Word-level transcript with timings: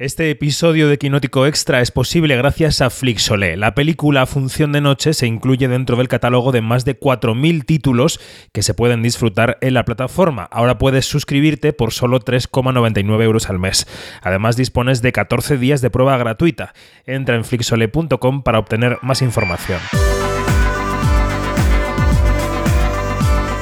Este 0.00 0.30
episodio 0.30 0.88
de 0.88 0.96
Quinótico 0.96 1.44
Extra 1.44 1.80
es 1.80 1.90
posible 1.90 2.36
gracias 2.36 2.80
a 2.82 2.88
Flixolé. 2.88 3.56
La 3.56 3.74
película 3.74 4.26
Función 4.26 4.70
de 4.70 4.80
Noche 4.80 5.12
se 5.12 5.26
incluye 5.26 5.66
dentro 5.66 5.96
del 5.96 6.06
catálogo 6.06 6.52
de 6.52 6.60
más 6.60 6.84
de 6.84 6.96
4.000 6.96 7.64
títulos 7.64 8.20
que 8.52 8.62
se 8.62 8.74
pueden 8.74 9.02
disfrutar 9.02 9.58
en 9.60 9.74
la 9.74 9.84
plataforma. 9.84 10.44
Ahora 10.52 10.78
puedes 10.78 11.04
suscribirte 11.04 11.72
por 11.72 11.92
solo 11.92 12.20
3,99 12.20 13.22
euros 13.24 13.50
al 13.50 13.58
mes. 13.58 13.88
Además 14.22 14.56
dispones 14.56 15.02
de 15.02 15.10
14 15.10 15.58
días 15.58 15.80
de 15.80 15.90
prueba 15.90 16.16
gratuita. 16.16 16.74
Entra 17.04 17.34
en 17.34 17.44
flixolé.com 17.44 18.44
para 18.44 18.60
obtener 18.60 18.98
más 19.02 19.20
información. 19.20 19.80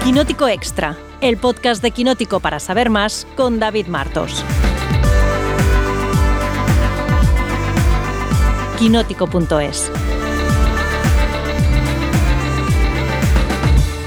Quinótico 0.05 0.49
Extra, 0.49 0.99
el 1.23 1.39
podcast 1.39 1.83
de 1.83 1.93
Quinótico 1.93 2.41
para 2.41 2.61
saber 2.61 2.91
más 2.91 3.27
con 3.37 3.59
David 3.59 3.87
Martos. 3.87 4.45
quinótico.es. 8.79 9.91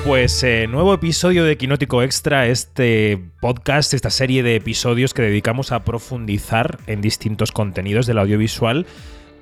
Pues 0.06 0.44
eh, 0.44 0.68
nuevo 0.68 0.94
episodio 0.94 1.44
de 1.44 1.58
Quinótico 1.58 2.04
Extra, 2.04 2.48
este 2.48 3.22
podcast, 3.42 3.94
esta 3.94 4.10
serie 4.10 4.42
de 4.44 4.56
episodios 4.56 5.14
que 5.14 5.22
dedicamos 5.22 5.72
a 5.72 5.84
profundizar 5.84 6.80
en 6.88 7.02
distintos 7.02 7.52
contenidos 7.52 8.08
del 8.08 8.18
audiovisual. 8.20 8.86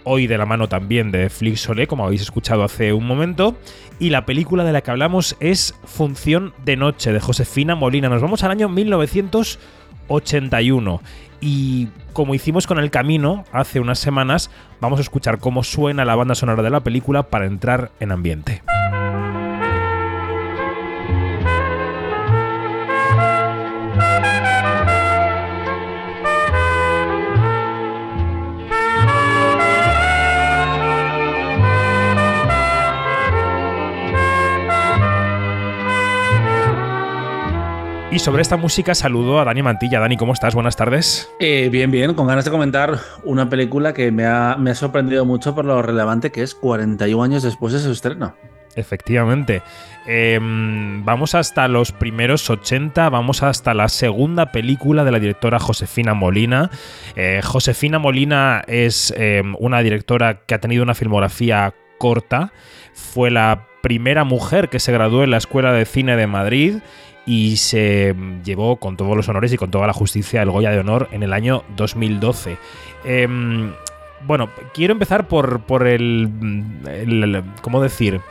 Hoy 0.04 0.28
de 0.28 0.38
la 0.38 0.46
mano 0.46 0.70
también 0.70 1.12
de 1.12 1.30
Flixolé, 1.30 1.88
como 1.88 2.06
habéis 2.06 2.22
escuchado 2.22 2.64
hace 2.64 2.94
un 2.94 3.06
momento. 3.06 3.58
Y 4.00 4.10
la 4.10 4.26
película 4.26 4.64
de 4.64 4.72
la 4.72 4.82
que 4.82 4.92
hablamos 4.92 5.36
es 5.40 5.76
Función 5.84 6.54
de 6.64 6.78
Noche, 6.78 7.12
de 7.12 7.20
Josefina 7.20 7.76
Molina. 7.76 8.08
Nos 8.08 8.22
vamos 8.22 8.44
al 8.44 8.52
año 8.52 8.70
1981. 8.70 11.02
Y 11.40 11.90
como 12.14 12.34
hicimos 12.34 12.66
con 12.66 12.80
El 12.80 12.90
Camino 12.90 13.46
hace 13.52 13.80
unas 13.80 14.00
semanas, 14.00 14.50
vamos 14.82 15.00
a 15.00 15.04
escuchar 15.04 15.40
cómo 15.40 15.64
suena 15.64 16.06
la 16.06 16.16
banda 16.16 16.36
sonora 16.36 16.64
de 16.64 16.70
la 16.70 16.82
película 16.82 17.24
para 17.24 17.46
entrar 17.46 17.92
en 18.00 18.12
ambiente. 18.12 18.64
Y 38.10 38.20
sobre 38.20 38.42
esta 38.42 38.56
música 38.56 38.96
saludo 38.96 39.40
a 39.40 39.44
Dani 39.44 39.62
Mantilla. 39.62 40.00
Dani, 40.00 40.16
¿cómo 40.16 40.32
estás? 40.32 40.56
Buenas 40.56 40.78
tardes. 40.78 41.30
Eh, 41.40 41.68
bien, 41.70 41.92
bien, 41.92 42.14
con 42.14 42.26
ganas 42.26 42.46
de 42.46 42.52
comentar 42.52 43.00
una 43.26 43.50
película 43.50 43.94
que 43.94 44.12
me 44.12 44.26
ha, 44.26 44.56
me 44.58 44.72
ha 44.72 44.76
sorprendido 44.76 45.26
mucho 45.26 45.54
por 45.54 45.66
lo 45.66 45.82
relevante 45.82 46.32
que 46.32 46.42
es 46.42 46.56
41 46.56 47.22
años 47.22 47.44
después 47.44 47.74
de 47.74 47.80
su 47.80 47.92
estreno. 47.92 48.34
Efectivamente. 48.78 49.62
Eh, 50.06 50.40
vamos 50.40 51.36
hasta 51.36 51.68
los 51.68 51.92
primeros 51.92 52.50
80, 52.50 53.10
vamos 53.10 53.44
hasta 53.44 53.74
la 53.74 53.90
segunda 53.90 54.52
película 54.52 55.04
de 55.04 55.12
la 55.12 55.20
directora 55.20 55.60
Josefina 55.60 56.14
Molina. 56.14 56.70
Eh, 57.16 57.42
Josefina 57.44 58.00
Molina 58.00 58.64
es 58.68 59.14
eh, 59.18 59.42
una 59.60 59.82
directora 59.82 60.46
que 60.46 60.56
ha 60.56 60.62
tenido 60.62 60.84
una 60.84 60.94
filmografía 60.94 61.74
corta. 61.98 62.54
Fue 62.94 63.32
la 63.32 63.68
primera 63.82 64.24
mujer 64.24 64.70
que 64.70 64.80
se 64.80 64.92
graduó 64.92 65.24
en 65.24 65.32
la 65.32 65.38
Escuela 65.38 65.74
de 65.74 65.86
Cine 65.86 66.16
de 66.16 66.28
Madrid 66.28 66.76
y 67.28 67.58
se 67.58 68.16
llevó 68.44 68.78
con 68.78 68.98
todos 68.98 69.16
los 69.16 69.28
honores 69.30 69.54
y 69.54 69.58
con 69.58 69.70
toda 69.70 69.86
la 69.86 69.94
justicia 69.94 70.42
el 70.42 70.50
Goya 70.50 70.72
de 70.72 70.80
Honor 70.80 71.10
en 71.12 71.22
el 71.22 71.34
año 71.34 71.64
2012. 71.76 72.58
Em, 73.04 73.74
bueno, 74.26 74.50
quiero 74.74 74.94
empezar 74.94 75.28
por, 75.28 75.60
por 75.62 75.86
el, 75.86 76.32
el, 76.88 77.44
¿Cómo 77.62 77.82
decir? 77.82 78.22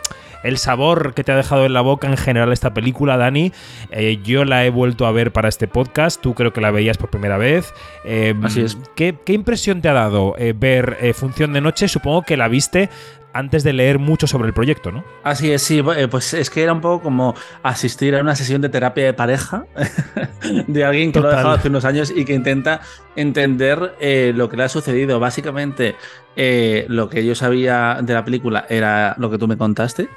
el 0.46 0.58
sabor 0.58 1.12
que 1.14 1.24
te 1.24 1.32
ha 1.32 1.36
dejado 1.36 1.66
en 1.66 1.72
la 1.72 1.80
boca 1.80 2.06
en 2.06 2.16
general 2.16 2.52
esta 2.52 2.72
película, 2.72 3.16
Dani. 3.16 3.52
Eh, 3.90 4.20
yo 4.22 4.44
la 4.44 4.64
he 4.64 4.70
vuelto 4.70 5.06
a 5.06 5.12
ver 5.12 5.32
para 5.32 5.48
este 5.48 5.66
podcast, 5.66 6.20
tú 6.20 6.34
creo 6.34 6.52
que 6.52 6.60
la 6.60 6.70
veías 6.70 6.98
por 6.98 7.10
primera 7.10 7.36
vez. 7.36 7.74
Eh, 8.04 8.34
Así 8.44 8.60
es. 8.60 8.78
¿qué, 8.94 9.16
¿qué, 9.24 9.32
impresión 9.32 9.82
te 9.82 9.88
ha 9.88 9.92
dado 9.92 10.36
eh, 10.38 10.54
ver 10.56 10.98
eh, 11.00 11.14
Función 11.14 11.52
de 11.52 11.60
Noche? 11.60 11.88
Supongo 11.88 12.22
que 12.22 12.36
la 12.36 12.46
viste 12.46 12.90
antes 13.36 13.62
de 13.62 13.72
leer 13.72 13.98
mucho 13.98 14.26
sobre 14.26 14.48
el 14.48 14.54
proyecto, 14.54 14.90
¿no? 14.90 15.04
Así 15.22 15.52
es, 15.52 15.62
sí, 15.62 15.82
pues 16.10 16.32
es 16.34 16.48
que 16.50 16.62
era 16.62 16.72
un 16.72 16.80
poco 16.80 17.02
como 17.02 17.34
asistir 17.62 18.16
a 18.16 18.20
una 18.20 18.34
sesión 18.34 18.62
de 18.62 18.68
terapia 18.68 19.04
de 19.04 19.12
pareja 19.12 19.66
de 20.66 20.84
alguien 20.84 21.12
que 21.12 21.20
Total. 21.20 21.22
lo 21.22 21.28
ha 21.28 21.36
dejado 21.36 21.54
hace 21.54 21.68
unos 21.68 21.84
años 21.84 22.12
y 22.14 22.24
que 22.24 22.34
intenta 22.34 22.80
entender 23.14 23.94
eh, 24.00 24.32
lo 24.34 24.48
que 24.48 24.56
le 24.56 24.64
ha 24.64 24.68
sucedido. 24.68 25.20
Básicamente, 25.20 25.96
eh, 26.34 26.86
lo 26.88 27.08
que 27.10 27.24
yo 27.24 27.34
sabía 27.34 27.98
de 28.02 28.14
la 28.14 28.24
película 28.24 28.66
era 28.68 29.14
lo 29.18 29.30
que 29.30 29.38
tú 29.38 29.46
me 29.46 29.58
contaste, 29.58 30.08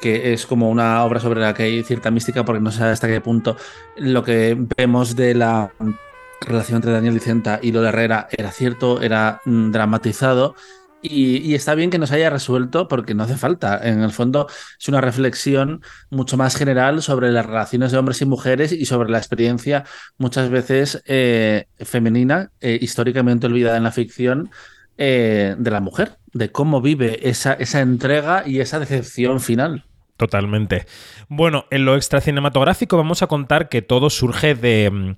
que 0.00 0.34
es 0.34 0.46
como 0.46 0.70
una 0.70 1.02
obra 1.04 1.20
sobre 1.20 1.40
la 1.40 1.54
que 1.54 1.62
hay 1.62 1.82
cierta 1.82 2.10
mística 2.10 2.44
porque 2.44 2.60
no 2.60 2.70
sé 2.70 2.84
hasta 2.84 3.08
qué 3.08 3.20
punto 3.22 3.56
lo 3.96 4.22
que 4.22 4.56
vemos 4.76 5.16
de 5.16 5.34
la 5.34 5.72
relación 6.42 6.76
entre 6.76 6.92
Daniel 6.92 7.14
Vicenta 7.14 7.58
y 7.62 7.72
Lola 7.72 7.88
Herrera 7.88 8.28
era 8.30 8.50
cierto, 8.50 9.00
era 9.00 9.40
mm, 9.44 9.70
dramatizado 9.70 10.54
y, 11.02 11.54
está 11.54 11.74
bien 11.74 11.90
que 11.90 11.98
nos 11.98 12.12
haya 12.12 12.30
resuelto 12.30 12.88
porque 12.88 13.14
no 13.14 13.24
hace 13.24 13.36
falta. 13.36 13.80
En 13.82 14.02
el 14.02 14.10
fondo 14.10 14.48
es 14.78 14.88
una 14.88 15.00
reflexión 15.00 15.82
mucho 16.10 16.36
más 16.36 16.56
general 16.56 17.02
sobre 17.02 17.30
las 17.30 17.46
relaciones 17.46 17.92
de 17.92 17.98
hombres 17.98 18.20
y 18.22 18.26
mujeres 18.26 18.72
y 18.72 18.86
sobre 18.86 19.10
la 19.10 19.18
experiencia 19.18 19.84
muchas 20.18 20.50
veces 20.50 21.02
eh, 21.06 21.66
femenina, 21.78 22.50
eh, 22.60 22.78
históricamente 22.80 23.46
olvidada 23.46 23.76
en 23.76 23.84
la 23.84 23.92
ficción, 23.92 24.50
eh, 24.98 25.54
de 25.58 25.70
la 25.70 25.80
mujer, 25.80 26.16
de 26.32 26.50
cómo 26.50 26.80
vive 26.80 27.28
esa, 27.28 27.52
esa 27.52 27.80
entrega 27.80 28.44
y 28.46 28.60
esa 28.60 28.80
decepción 28.80 29.40
final. 29.40 29.84
Totalmente. 30.16 30.86
Bueno, 31.28 31.66
en 31.70 31.84
lo 31.84 31.94
extra 31.96 32.22
cinematográfico 32.22 32.96
vamos 32.96 33.22
a 33.22 33.26
contar 33.26 33.68
que 33.68 33.82
todo 33.82 34.08
surge 34.08 34.54
de, 34.54 35.16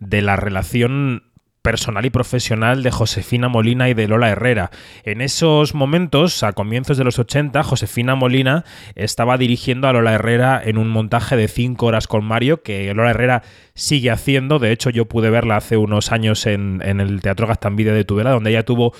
de 0.00 0.22
la 0.22 0.34
relación 0.34 1.29
personal 1.62 2.06
y 2.06 2.10
profesional 2.10 2.82
de 2.82 2.90
Josefina 2.90 3.48
Molina 3.48 3.88
y 3.88 3.94
de 3.94 4.08
Lola 4.08 4.30
Herrera. 4.30 4.70
En 5.04 5.20
esos 5.20 5.74
momentos, 5.74 6.42
a 6.42 6.52
comienzos 6.52 6.96
de 6.96 7.04
los 7.04 7.18
80, 7.18 7.62
Josefina 7.62 8.14
Molina 8.14 8.64
estaba 8.94 9.36
dirigiendo 9.36 9.88
a 9.88 9.92
Lola 9.92 10.14
Herrera 10.14 10.60
en 10.64 10.78
un 10.78 10.88
montaje 10.88 11.36
de 11.36 11.48
5 11.48 11.84
horas 11.84 12.06
con 12.06 12.24
Mario, 12.24 12.62
que 12.62 12.92
Lola 12.94 13.10
Herrera 13.10 13.42
sigue 13.74 14.10
haciendo. 14.10 14.58
De 14.58 14.72
hecho, 14.72 14.90
yo 14.90 15.06
pude 15.06 15.30
verla 15.30 15.56
hace 15.56 15.76
unos 15.76 16.12
años 16.12 16.46
en, 16.46 16.80
el 16.82 17.20
Teatro 17.20 17.46
Gastambide 17.46 17.92
de 17.92 18.04
Tudela, 18.04 18.30
donde 18.30 18.50
ella 18.50 18.64
tuvo 18.64 18.92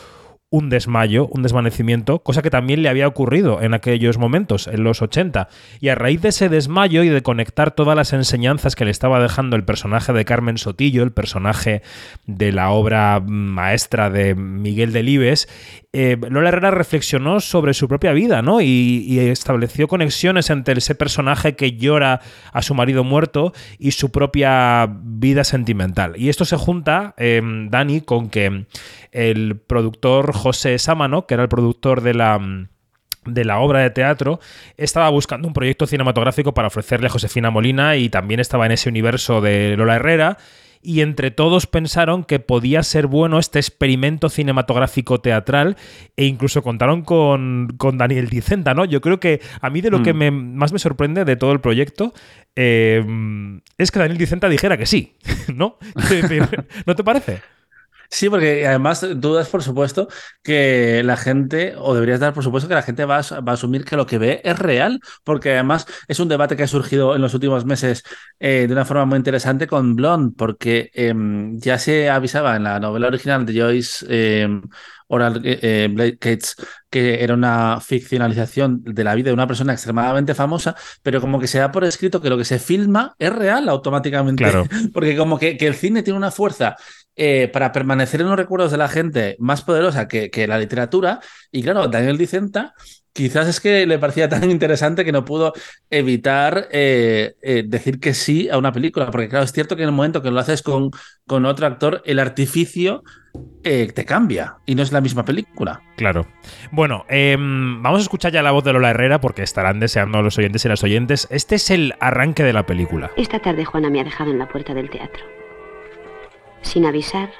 un 0.50 0.68
desmayo, 0.68 1.28
un 1.28 1.42
desvanecimiento, 1.42 2.24
cosa 2.24 2.42
que 2.42 2.50
también 2.50 2.82
le 2.82 2.88
había 2.88 3.06
ocurrido 3.06 3.62
en 3.62 3.72
aquellos 3.72 4.18
momentos, 4.18 4.66
en 4.66 4.82
los 4.82 5.00
80. 5.00 5.48
Y 5.80 5.88
a 5.88 5.94
raíz 5.94 6.20
de 6.22 6.30
ese 6.30 6.48
desmayo 6.48 7.04
y 7.04 7.08
de 7.08 7.22
conectar 7.22 7.70
todas 7.70 7.96
las 7.96 8.12
enseñanzas 8.12 8.74
que 8.74 8.84
le 8.84 8.90
estaba 8.90 9.22
dejando 9.22 9.54
el 9.54 9.64
personaje 9.64 10.12
de 10.12 10.24
Carmen 10.24 10.58
Sotillo, 10.58 11.04
el 11.04 11.12
personaje 11.12 11.82
de 12.26 12.50
la 12.50 12.70
obra 12.70 13.20
maestra 13.20 14.10
de 14.10 14.34
Miguel 14.34 14.92
Delibes, 14.92 15.48
eh, 15.92 16.16
Lola 16.28 16.50
Herrera 16.50 16.70
reflexionó 16.70 17.40
sobre 17.40 17.74
su 17.74 17.88
propia 17.88 18.12
vida, 18.12 18.42
¿no? 18.42 18.60
Y, 18.60 19.18
estableció 19.18 19.88
conexiones 19.88 20.48
entre 20.50 20.78
ese 20.78 20.94
personaje 20.94 21.56
que 21.56 21.72
llora 21.72 22.20
a 22.52 22.62
su 22.62 22.74
marido 22.74 23.02
muerto 23.02 23.52
y 23.78 23.90
su 23.90 24.12
propia 24.12 24.88
vida 25.02 25.42
sentimental. 25.42 26.14
Y 26.16 26.28
esto 26.28 26.44
se 26.44 26.56
junta, 26.56 27.14
eh, 27.16 27.42
Dani, 27.70 28.02
con 28.02 28.30
que 28.30 28.66
el 29.10 29.56
productor 29.58 30.32
José 30.32 30.78
Sámano, 30.78 31.26
que 31.26 31.34
era 31.34 31.42
el 31.42 31.48
productor 31.48 32.02
de 32.02 32.14
la 32.14 32.68
de 33.24 33.44
la 33.44 33.58
obra 33.58 33.80
de 33.80 33.90
teatro, 33.90 34.40
estaba 34.76 35.08
buscando 35.10 35.46
un 35.46 35.54
proyecto 35.54 35.86
cinematográfico 35.86 36.54
para 36.54 36.68
ofrecerle 36.68 37.08
a 37.08 37.10
Josefina 37.10 37.50
Molina 37.50 37.96
y 37.96 38.08
también 38.08 38.40
estaba 38.40 38.66
en 38.66 38.72
ese 38.72 38.88
universo 38.88 39.40
de 39.40 39.76
Lola 39.76 39.96
Herrera 39.96 40.38
y 40.82 41.02
entre 41.02 41.30
todos 41.30 41.66
pensaron 41.66 42.24
que 42.24 42.38
podía 42.38 42.82
ser 42.82 43.06
bueno 43.06 43.38
este 43.38 43.58
experimento 43.58 44.28
cinematográfico 44.28 45.20
teatral 45.20 45.76
e 46.16 46.24
incluso 46.24 46.62
contaron 46.62 47.02
con, 47.02 47.74
con 47.76 47.98
Daniel 47.98 48.28
Dicenta, 48.28 48.72
¿no? 48.72 48.84
Yo 48.86 49.00
creo 49.00 49.20
que 49.20 49.40
a 49.60 49.68
mí 49.68 49.80
de 49.82 49.90
lo 49.90 49.98
mm. 50.00 50.02
que 50.02 50.14
me, 50.14 50.30
más 50.30 50.72
me 50.72 50.78
sorprende 50.78 51.24
de 51.24 51.36
todo 51.36 51.52
el 51.52 51.60
proyecto 51.60 52.14
eh, 52.56 53.04
es 53.76 53.90
que 53.90 53.98
Daniel 53.98 54.18
Dicenta 54.18 54.48
dijera 54.48 54.78
que 54.78 54.86
sí, 54.86 55.16
¿no? 55.54 55.76
¿No 56.86 56.96
te 56.96 57.04
parece? 57.04 57.42
Sí, 58.10 58.28
porque 58.28 58.66
además 58.66 59.06
dudas, 59.16 59.48
por 59.48 59.62
supuesto, 59.62 60.08
que 60.42 61.02
la 61.04 61.16
gente, 61.16 61.74
o 61.76 61.94
deberías 61.94 62.18
dar 62.18 62.34
por 62.34 62.42
supuesto 62.42 62.68
que 62.68 62.74
la 62.74 62.82
gente 62.82 63.04
va 63.04 63.18
a, 63.18 63.40
va 63.40 63.52
a, 63.52 63.54
asumir 63.54 63.84
que 63.84 63.96
lo 63.96 64.06
que 64.06 64.18
ve 64.18 64.40
es 64.44 64.58
real, 64.58 65.00
porque 65.22 65.52
además 65.52 65.86
es 66.08 66.18
un 66.18 66.28
debate 66.28 66.56
que 66.56 66.64
ha 66.64 66.66
surgido 66.66 67.14
en 67.14 67.22
los 67.22 67.34
últimos 67.34 67.64
meses 67.64 68.02
eh, 68.40 68.66
de 68.66 68.72
una 68.72 68.84
forma 68.84 69.04
muy 69.06 69.16
interesante 69.16 69.68
con 69.68 69.94
Blonde, 69.94 70.34
porque 70.36 70.90
eh, 70.92 71.14
ya 71.54 71.78
se 71.78 72.10
avisaba 72.10 72.56
en 72.56 72.64
la 72.64 72.80
novela 72.80 73.06
original 73.06 73.46
de 73.46 73.60
Joyce 73.60 74.06
eh, 74.08 74.60
Oral 75.12 75.40
eh, 75.44 75.88
Blake 75.90 76.18
Cates, 76.18 76.54
que 76.88 77.22
era 77.24 77.34
una 77.34 77.80
ficcionalización 77.80 78.84
de 78.84 79.02
la 79.02 79.16
vida 79.16 79.30
de 79.30 79.34
una 79.34 79.48
persona 79.48 79.72
extremadamente 79.72 80.34
famosa, 80.36 80.76
pero 81.02 81.20
como 81.20 81.40
que 81.40 81.48
se 81.48 81.58
da 81.58 81.72
por 81.72 81.82
escrito 81.82 82.20
que 82.20 82.30
lo 82.30 82.38
que 82.38 82.44
se 82.44 82.60
filma 82.60 83.16
es 83.18 83.32
real 83.32 83.68
automáticamente. 83.68 84.44
Claro. 84.44 84.66
Porque 84.94 85.16
como 85.16 85.36
que, 85.36 85.56
que 85.56 85.66
el 85.66 85.74
cine 85.74 86.04
tiene 86.04 86.16
una 86.16 86.30
fuerza 86.30 86.76
eh, 87.22 87.50
para 87.52 87.70
permanecer 87.70 88.22
en 88.22 88.28
los 88.28 88.36
recuerdos 88.38 88.70
de 88.70 88.78
la 88.78 88.88
gente 88.88 89.36
más 89.38 89.60
poderosa 89.60 90.08
que, 90.08 90.30
que 90.30 90.46
la 90.46 90.58
literatura. 90.58 91.20
Y 91.52 91.62
claro, 91.62 91.86
Daniel 91.86 92.16
Dicenta 92.16 92.72
quizás 93.12 93.46
es 93.46 93.60
que 93.60 93.84
le 93.86 93.98
parecía 93.98 94.30
tan 94.30 94.50
interesante 94.50 95.04
que 95.04 95.12
no 95.12 95.26
pudo 95.26 95.52
evitar 95.90 96.68
eh, 96.72 97.34
eh, 97.42 97.64
decir 97.66 98.00
que 98.00 98.14
sí 98.14 98.48
a 98.48 98.56
una 98.56 98.72
película, 98.72 99.10
porque 99.10 99.28
claro, 99.28 99.44
es 99.44 99.52
cierto 99.52 99.76
que 99.76 99.82
en 99.82 99.90
el 99.90 99.94
momento 99.94 100.22
que 100.22 100.30
lo 100.30 100.40
haces 100.40 100.62
con, 100.62 100.90
con 101.26 101.44
otro 101.44 101.66
actor, 101.66 102.00
el 102.06 102.18
artificio 102.18 103.02
eh, 103.64 103.92
te 103.94 104.06
cambia 104.06 104.56
y 104.64 104.74
no 104.74 104.82
es 104.82 104.90
la 104.90 105.02
misma 105.02 105.26
película. 105.26 105.82
Claro. 105.96 106.26
Bueno, 106.72 107.04
em, 107.10 107.82
vamos 107.82 107.98
a 107.98 108.02
escuchar 108.02 108.32
ya 108.32 108.42
la 108.42 108.52
voz 108.52 108.64
de 108.64 108.72
Lola 108.72 108.90
Herrera 108.90 109.20
porque 109.20 109.42
estarán 109.42 109.78
deseando 109.78 110.22
los 110.22 110.38
oyentes 110.38 110.64
y 110.64 110.68
las 110.68 110.82
oyentes. 110.82 111.28
Este 111.30 111.56
es 111.56 111.70
el 111.70 111.94
arranque 112.00 112.44
de 112.44 112.54
la 112.54 112.64
película. 112.64 113.10
Esta 113.18 113.40
tarde 113.40 113.66
Juana 113.66 113.90
me 113.90 114.00
ha 114.00 114.04
dejado 114.04 114.30
en 114.30 114.38
la 114.38 114.48
puerta 114.48 114.72
del 114.72 114.88
teatro. 114.88 115.39
Sin 116.62 116.84
avisar, 116.84 117.32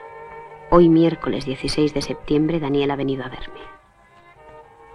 hoy 0.71 0.89
miércoles 0.89 1.45
16 1.45 1.95
de 1.95 2.03
septiembre 2.03 2.59
Daniel 2.59 2.91
ha 2.91 2.97
venido 2.97 3.25
a 3.25 3.29
verme. 3.29 3.61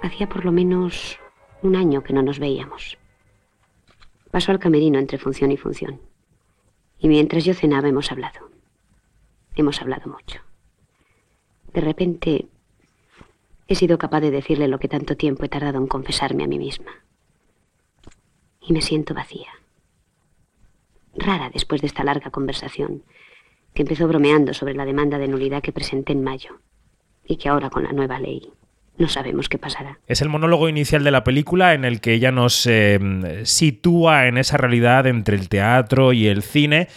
Hacía 0.01 0.27
por 0.27 0.45
lo 0.45 0.51
menos 0.51 1.19
un 1.61 1.75
año 1.75 2.03
que 2.03 2.13
no 2.13 2.21
nos 2.21 2.39
veíamos. 2.39 2.97
Pasó 4.31 4.51
al 4.51 4.59
camerino 4.59 4.99
entre 4.99 5.17
función 5.17 5.51
y 5.51 5.57
función. 5.57 6.01
Y 6.99 7.07
mientras 7.07 7.45
yo 7.45 7.53
cenaba 7.53 7.87
hemos 7.87 8.11
hablado. 8.11 8.49
Hemos 9.55 9.81
hablado 9.81 10.11
mucho. 10.11 10.41
De 11.71 11.81
repente 11.81 12.47
he 13.67 13.75
sido 13.75 13.97
capaz 13.97 14.21
de 14.21 14.31
decirle 14.31 14.67
lo 14.67 14.79
que 14.79 14.87
tanto 14.87 15.15
tiempo 15.15 15.45
he 15.45 15.49
tardado 15.49 15.77
en 15.77 15.87
confesarme 15.87 16.43
a 16.43 16.47
mí 16.47 16.57
misma. 16.57 16.91
Y 18.59 18.73
me 18.73 18.81
siento 18.81 19.13
vacía. 19.13 19.49
Rara 21.15 21.49
después 21.49 21.81
de 21.81 21.87
esta 21.87 22.03
larga 22.03 22.31
conversación, 22.31 23.03
que 23.75 23.83
empezó 23.83 24.07
bromeando 24.07 24.53
sobre 24.53 24.73
la 24.73 24.85
demanda 24.85 25.19
de 25.19 25.27
nulidad 25.27 25.61
que 25.61 25.73
presenté 25.73 26.13
en 26.13 26.23
mayo 26.23 26.61
y 27.27 27.35
que 27.35 27.49
ahora 27.49 27.69
con 27.69 27.83
la 27.83 27.91
nueva 27.91 28.19
ley 28.19 28.49
no 28.97 29.09
sabemos 29.09 29.49
qué 29.49 29.57
pasará. 29.57 29.99
Es 30.07 30.21
el 30.21 30.29
monólogo 30.29 30.69
inicial 30.69 31.03
de 31.03 31.11
la 31.11 31.25
película 31.25 31.73
en 31.73 31.83
el 31.83 31.99
que 31.99 32.13
ella 32.13 32.31
nos 32.31 32.65
eh, 32.65 33.41
sitúa 33.43 34.27
en 34.27 34.37
esa 34.37 34.55
realidad 34.55 35.05
entre 35.05 35.35
el 35.35 35.49
teatro 35.49 36.13
y 36.13 36.27
el 36.27 36.41
cine. 36.41 36.87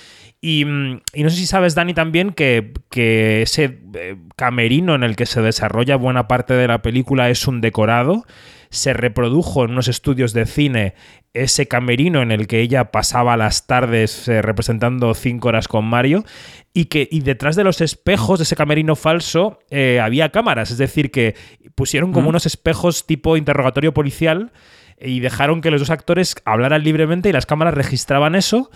Y, 0.40 0.64
no 0.64 1.00
sé 1.12 1.30
si 1.30 1.46
sabes, 1.46 1.74
Dani, 1.74 1.94
también 1.94 2.30
que, 2.30 2.72
que, 2.90 3.42
ese 3.42 3.80
eh, 3.94 4.16
camerino 4.36 4.94
en 4.94 5.02
el 5.02 5.16
que 5.16 5.26
se 5.26 5.42
desarrolla 5.42 5.96
buena 5.96 6.28
parte 6.28 6.54
de 6.54 6.68
la 6.68 6.80
película 6.80 7.28
es 7.28 7.48
un 7.48 7.60
decorado. 7.60 8.24
Se 8.70 8.92
reprodujo 8.92 9.64
en 9.64 9.72
unos 9.72 9.88
estudios 9.88 10.32
de 10.32 10.46
cine 10.46 10.94
ese 11.34 11.68
camerino 11.68 12.22
en 12.22 12.32
el 12.32 12.46
que 12.46 12.60
ella 12.60 12.90
pasaba 12.90 13.36
las 13.36 13.66
tardes 13.66 14.28
eh, 14.28 14.42
representando 14.42 15.14
cinco 15.14 15.48
horas 15.48 15.68
con 15.68 15.84
Mario 15.84 16.24
y 16.72 16.86
que 16.86 17.08
y 17.10 17.20
detrás 17.20 17.56
de 17.56 17.64
los 17.64 17.80
espejos 17.80 18.38
de 18.38 18.42
ese 18.44 18.56
camerino 18.56 18.96
falso 18.96 19.58
eh, 19.70 20.00
había 20.00 20.30
cámaras, 20.30 20.70
es 20.70 20.78
decir, 20.78 21.10
que 21.10 21.34
pusieron 21.74 22.12
como 22.12 22.28
unos 22.28 22.46
espejos 22.46 23.06
tipo 23.06 23.36
interrogatorio 23.36 23.94
policial 23.94 24.52
y 25.00 25.20
dejaron 25.20 25.60
que 25.60 25.70
los 25.70 25.80
dos 25.80 25.90
actores 25.90 26.34
hablaran 26.44 26.82
libremente 26.82 27.28
y 27.28 27.32
las 27.32 27.46
cámaras 27.46 27.74
registraban 27.74 28.34
eso. 28.34 28.70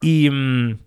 Y... 0.00 0.30
Mm, 0.30 0.78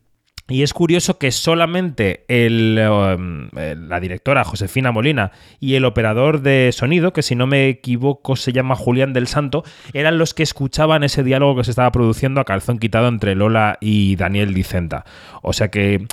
y 0.49 0.63
es 0.63 0.73
curioso 0.73 1.17
que 1.17 1.31
solamente 1.31 2.25
um, 2.29 3.49
la 3.53 3.99
directora 3.99 4.45
Josefina 4.45 4.91
Molina 4.91 5.31
y 5.59 5.75
el 5.75 5.83
operador 5.83 6.41
de 6.41 6.71
sonido, 6.71 7.11
que 7.11 7.21
si 7.21 7.35
no 7.35 7.47
me 7.47 7.67
equivoco 7.67 8.35
se 8.37 8.53
llama 8.53 8.75
Julián 8.75 9.11
del 9.11 9.27
Santo, 9.27 9.63
eran 9.93 10.17
los 10.17 10.33
que 10.33 10.43
escuchaban 10.43 11.03
ese 11.03 11.23
diálogo 11.23 11.57
que 11.57 11.65
se 11.65 11.71
estaba 11.71 11.91
produciendo 11.91 12.39
a 12.39 12.45
calzón 12.45 12.79
quitado 12.79 13.09
entre 13.09 13.35
Lola 13.35 13.77
y 13.81 14.15
Daniel 14.15 14.53
Dicenta. 14.53 15.03
O 15.41 15.51
sea 15.51 15.69
que 15.69 16.05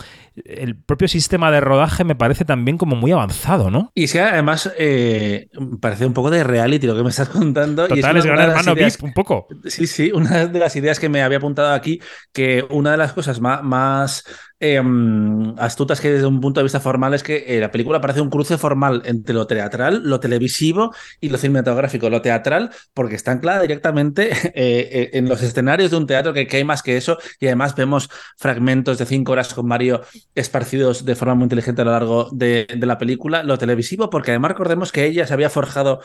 el 0.44 0.76
propio 0.76 1.08
sistema 1.08 1.50
de 1.50 1.60
rodaje 1.60 2.04
me 2.04 2.16
parece 2.16 2.44
también 2.44 2.76
como 2.76 2.96
muy 2.96 3.12
avanzado, 3.12 3.70
¿no? 3.70 3.92
Y 3.94 4.08
sí, 4.08 4.18
además 4.18 4.72
eh, 4.78 5.48
parece 5.80 6.06
un 6.06 6.12
poco 6.12 6.30
de 6.30 6.42
reality 6.42 6.86
lo 6.86 6.96
que 6.96 7.02
me 7.02 7.10
estás 7.10 7.28
contando. 7.28 7.86
Total, 7.86 8.16
y 8.16 8.18
es, 8.18 8.26
Gran 8.26 8.50
Hermano 8.50 8.74
VIP, 8.74 9.02
un 9.02 9.12
poco. 9.12 9.46
Sí, 9.66 9.86
sí, 9.86 10.10
una 10.12 10.46
de 10.46 10.58
las 10.58 10.74
ideas 10.76 10.98
que 10.98 11.08
me 11.08 11.22
había 11.22 11.38
apuntado 11.38 11.72
aquí, 11.72 12.00
que 12.32 12.64
una 12.70 12.92
de 12.92 12.96
las 12.96 13.12
cosas 13.12 13.40
más, 13.40 13.62
más 13.62 14.24
Em, 14.66 15.54
astutas 15.58 16.00
que 16.00 16.10
desde 16.10 16.26
un 16.26 16.40
punto 16.40 16.58
de 16.58 16.64
vista 16.64 16.80
formal 16.80 17.12
es 17.12 17.22
que 17.22 17.44
eh, 17.48 17.60
la 17.60 17.70
película 17.70 18.00
parece 18.00 18.22
un 18.22 18.30
cruce 18.30 18.56
formal 18.56 19.02
entre 19.04 19.34
lo 19.34 19.46
teatral, 19.46 20.00
lo 20.04 20.20
televisivo 20.20 20.94
y 21.20 21.28
lo 21.28 21.36
cinematográfico. 21.36 22.08
Lo 22.08 22.22
teatral, 22.22 22.70
porque 22.94 23.14
está 23.14 23.32
anclada 23.32 23.60
directamente 23.60 24.30
eh, 24.32 24.52
eh, 24.54 25.10
en 25.12 25.28
los 25.28 25.42
escenarios 25.42 25.90
de 25.90 25.98
un 25.98 26.06
teatro 26.06 26.32
que, 26.32 26.48
hay 26.50 26.64
más 26.64 26.82
que 26.82 26.96
eso, 26.96 27.18
y 27.40 27.46
además 27.46 27.74
vemos 27.74 28.08
fragmentos 28.38 28.96
de 28.96 29.04
cinco 29.04 29.32
horas 29.32 29.52
con 29.52 29.66
Mario 29.66 30.00
esparcidos 30.34 31.04
de 31.04 31.14
forma 31.14 31.34
muy 31.34 31.44
inteligente 31.44 31.82
a 31.82 31.84
lo 31.84 31.90
largo 31.90 32.30
de, 32.32 32.66
de 32.74 32.86
la 32.86 32.96
película. 32.96 33.42
Lo 33.42 33.58
televisivo, 33.58 34.08
porque 34.08 34.30
además 34.30 34.52
recordemos 34.52 34.92
que 34.92 35.04
ella 35.04 35.26
se 35.26 35.34
había 35.34 35.50
forjado 35.50 36.00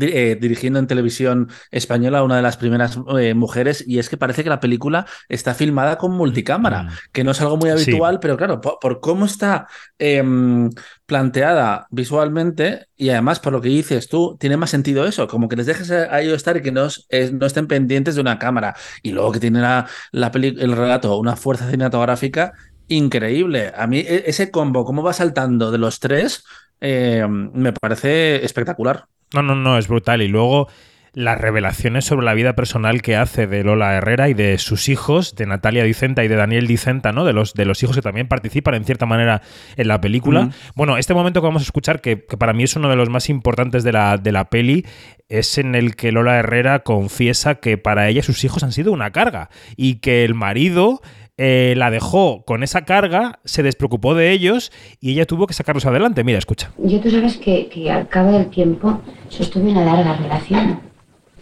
eh, 0.00 0.36
dirigiendo 0.40 0.78
en 0.78 0.86
televisión 0.86 1.48
española 1.70 2.22
una 2.22 2.36
de 2.36 2.42
las 2.42 2.56
primeras 2.56 2.98
eh, 3.18 3.34
mujeres 3.34 3.84
y 3.86 3.98
es 3.98 4.08
que 4.08 4.16
parece 4.16 4.42
que 4.42 4.50
la 4.50 4.60
película 4.60 5.06
está 5.28 5.54
filmada 5.54 5.96
con 5.98 6.12
multicámara, 6.12 6.84
mm. 6.84 6.88
que 7.12 7.24
no 7.24 7.30
es 7.30 7.40
algo 7.40 7.56
muy 7.56 7.70
habitual, 7.70 8.18
pero 8.20 8.36
claro, 8.36 8.60
por, 8.60 9.00
cómo 9.00 9.26
está 9.26 9.68
em, 9.98 10.70
planteada 11.06 11.86
visualmente 11.90 12.86
y 12.96 13.10
además 13.10 13.40
por 13.40 13.52
lo 13.52 13.60
que 13.60 13.68
dices 13.68 14.08
tú, 14.08 14.36
tiene 14.38 14.56
más 14.56 14.70
sentido 14.70 15.06
eso, 15.06 15.28
como 15.28 15.48
que 15.48 15.56
les 15.56 15.66
dejes 15.66 15.90
a 15.90 16.20
ellos 16.20 16.34
estar 16.34 16.56
y 16.56 16.62
que 16.62 16.72
no, 16.72 16.88
no 17.32 17.46
estén 17.46 17.66
pendientes 17.66 18.14
de 18.16 18.20
una 18.20 18.38
cámara 18.38 18.74
y 19.02 19.12
luego 19.12 19.32
que 19.32 19.40
tiene 19.40 19.60
la, 19.60 19.86
la 20.12 20.30
el 20.34 20.72
relato 20.72 21.16
una 21.18 21.36
fuerza 21.36 21.70
cinematográfica 21.70 22.52
increíble. 22.88 23.72
A 23.76 23.86
mí 23.86 23.98
e, 24.00 24.24
ese 24.26 24.50
combo, 24.50 24.84
cómo 24.84 25.02
va 25.02 25.12
saltando 25.12 25.70
de 25.70 25.78
los 25.78 26.00
tres, 26.00 26.44
em, 26.80 27.50
me 27.54 27.72
parece 27.72 28.44
espectacular. 28.44 29.06
No, 29.34 29.42
no, 29.42 29.54
no, 29.54 29.78
es 29.78 29.88
brutal. 29.88 30.22
Y 30.22 30.28
luego 30.28 30.68
las 31.16 31.40
revelaciones 31.40 32.04
sobre 32.04 32.26
la 32.26 32.34
vida 32.34 32.54
personal 32.54 33.00
que 33.00 33.16
hace 33.16 33.46
de 33.46 33.64
Lola 33.64 33.94
Herrera 33.94 34.28
y 34.28 34.34
de 34.34 34.58
sus 34.58 34.90
hijos, 34.90 35.34
de 35.34 35.46
Natalia 35.46 35.82
Dicenta 35.82 36.22
y 36.22 36.28
de 36.28 36.36
Daniel 36.36 36.66
Dicenta, 36.66 37.10
¿no? 37.10 37.24
De 37.24 37.32
los, 37.32 37.54
de 37.54 37.64
los 37.64 37.82
hijos 37.82 37.96
que 37.96 38.02
también 38.02 38.28
participan 38.28 38.74
en 38.74 38.84
cierta 38.84 39.06
manera 39.06 39.40
en 39.78 39.88
la 39.88 39.98
película. 39.98 40.50
Bueno, 40.74 40.98
este 40.98 41.14
momento 41.14 41.40
que 41.40 41.46
vamos 41.46 41.62
a 41.62 41.64
escuchar, 41.64 42.02
que, 42.02 42.18
para 42.18 42.52
mí 42.52 42.64
es 42.64 42.76
uno 42.76 42.90
de 42.90 42.96
los 42.96 43.08
más 43.08 43.30
importantes 43.30 43.82
de 43.82 43.92
la, 43.92 44.18
de 44.18 44.30
la 44.30 44.50
peli, 44.50 44.84
es 45.30 45.56
en 45.56 45.74
el 45.74 45.96
que 45.96 46.12
Lola 46.12 46.36
Herrera 46.36 46.80
confiesa 46.80 47.54
que 47.54 47.78
para 47.78 48.08
ella 48.08 48.22
sus 48.22 48.44
hijos 48.44 48.62
han 48.62 48.72
sido 48.72 48.92
una 48.92 49.10
carga 49.10 49.48
y 49.74 50.00
que 50.00 50.22
el 50.22 50.34
marido 50.34 51.00
eh, 51.38 51.74
la 51.76 51.90
dejó 51.90 52.44
con 52.46 52.62
esa 52.62 52.86
carga, 52.86 53.40
se 53.44 53.62
despreocupó 53.62 54.14
de 54.14 54.32
ellos 54.32 54.72
y 55.00 55.12
ella 55.12 55.26
tuvo 55.26 55.46
que 55.46 55.52
sacarlos 55.52 55.84
adelante. 55.84 56.24
Mira, 56.24 56.38
escucha. 56.38 56.72
Yo 56.78 56.98
tú 57.00 57.10
sabes 57.10 57.36
que, 57.36 57.90
al 57.90 58.08
cabo 58.08 58.32
del 58.32 58.48
tiempo 58.48 59.00
sostuve 59.28 59.70
una 59.70 59.84
larga 59.84 60.14
relación 60.14 60.80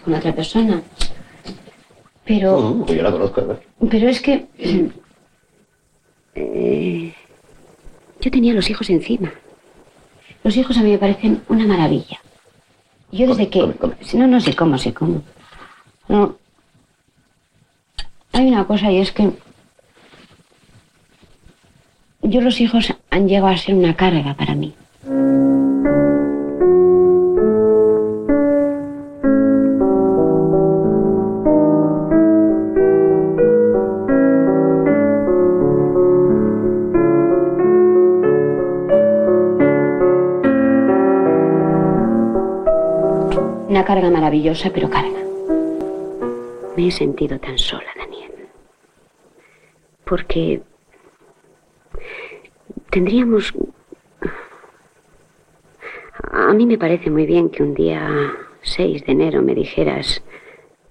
con 0.05 0.15
otra 0.15 0.35
persona. 0.35 0.83
Pero. 2.25 2.85
yo 2.87 3.03
la 3.03 3.13
conozco, 3.13 3.59
Pero 3.89 4.09
es 4.09 4.21
que. 4.21 4.47
Eh, 6.35 7.15
yo 8.21 8.31
tenía 8.31 8.55
los 8.55 8.69
hijos 8.71 8.91
encima. 8.91 9.33
Los 10.43 10.57
hijos 10.57 10.77
a 10.77 10.83
mí 10.83 10.91
me 10.91 10.99
parecen 10.99 11.43
una 11.49 11.67
maravilla. 11.67 12.21
Yo 13.13 13.29
desde 13.29 13.49
que. 13.49 13.61
No, 14.15 14.27
no 14.27 14.41
sé 14.41 14.57
cómo, 14.57 14.77
sé 14.77 14.93
cómo. 14.93 15.23
No. 16.09 16.37
Hay 18.33 18.49
una 18.49 18.67
cosa 18.67 18.91
y 18.91 18.99
es 18.99 19.13
que 19.13 19.31
yo 22.25 22.41
los 22.41 22.61
hijos 22.61 22.93
han 23.11 23.29
llegado 23.29 23.49
a 23.49 23.57
ser 23.57 23.75
una 23.75 23.95
carga 23.95 24.35
para 24.35 24.55
mí. 24.55 24.75
Una 43.69 43.85
carga 43.85 44.11
maravillosa, 44.11 44.71
pero 44.73 44.89
carga. 44.89 45.11
Me 46.77 46.89
he 46.89 46.91
sentido 46.91 47.39
tan 47.39 47.59
sola, 47.59 47.85
Daniel. 47.97 48.33
Porque 50.05 50.63
tendríamos... 52.95 53.53
A 56.31 56.53
mí 56.53 56.65
me 56.65 56.79
parece 56.79 57.11
muy 57.11 57.27
bien 57.27 57.51
que 57.51 57.65
un 57.65 57.75
día 57.75 58.33
6 58.63 59.05
de 59.05 59.13
enero 59.13 59.43
me 59.43 59.53
dijeras, 59.53 60.23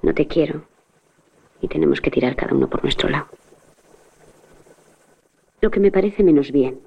no 0.02 0.14
te 0.14 0.28
quiero, 0.28 0.66
y 1.62 1.70
tenemos 1.70 2.02
que 2.02 2.12
tirar 2.12 2.36
cada 2.36 2.54
uno 2.54 2.70
por 2.70 2.84
nuestro 2.84 3.08
lado. 3.08 3.28
Lo 5.62 5.72
que 5.72 5.80
me 5.80 5.92
parece 5.92 6.24
menos 6.24 6.52
bien 6.52 6.78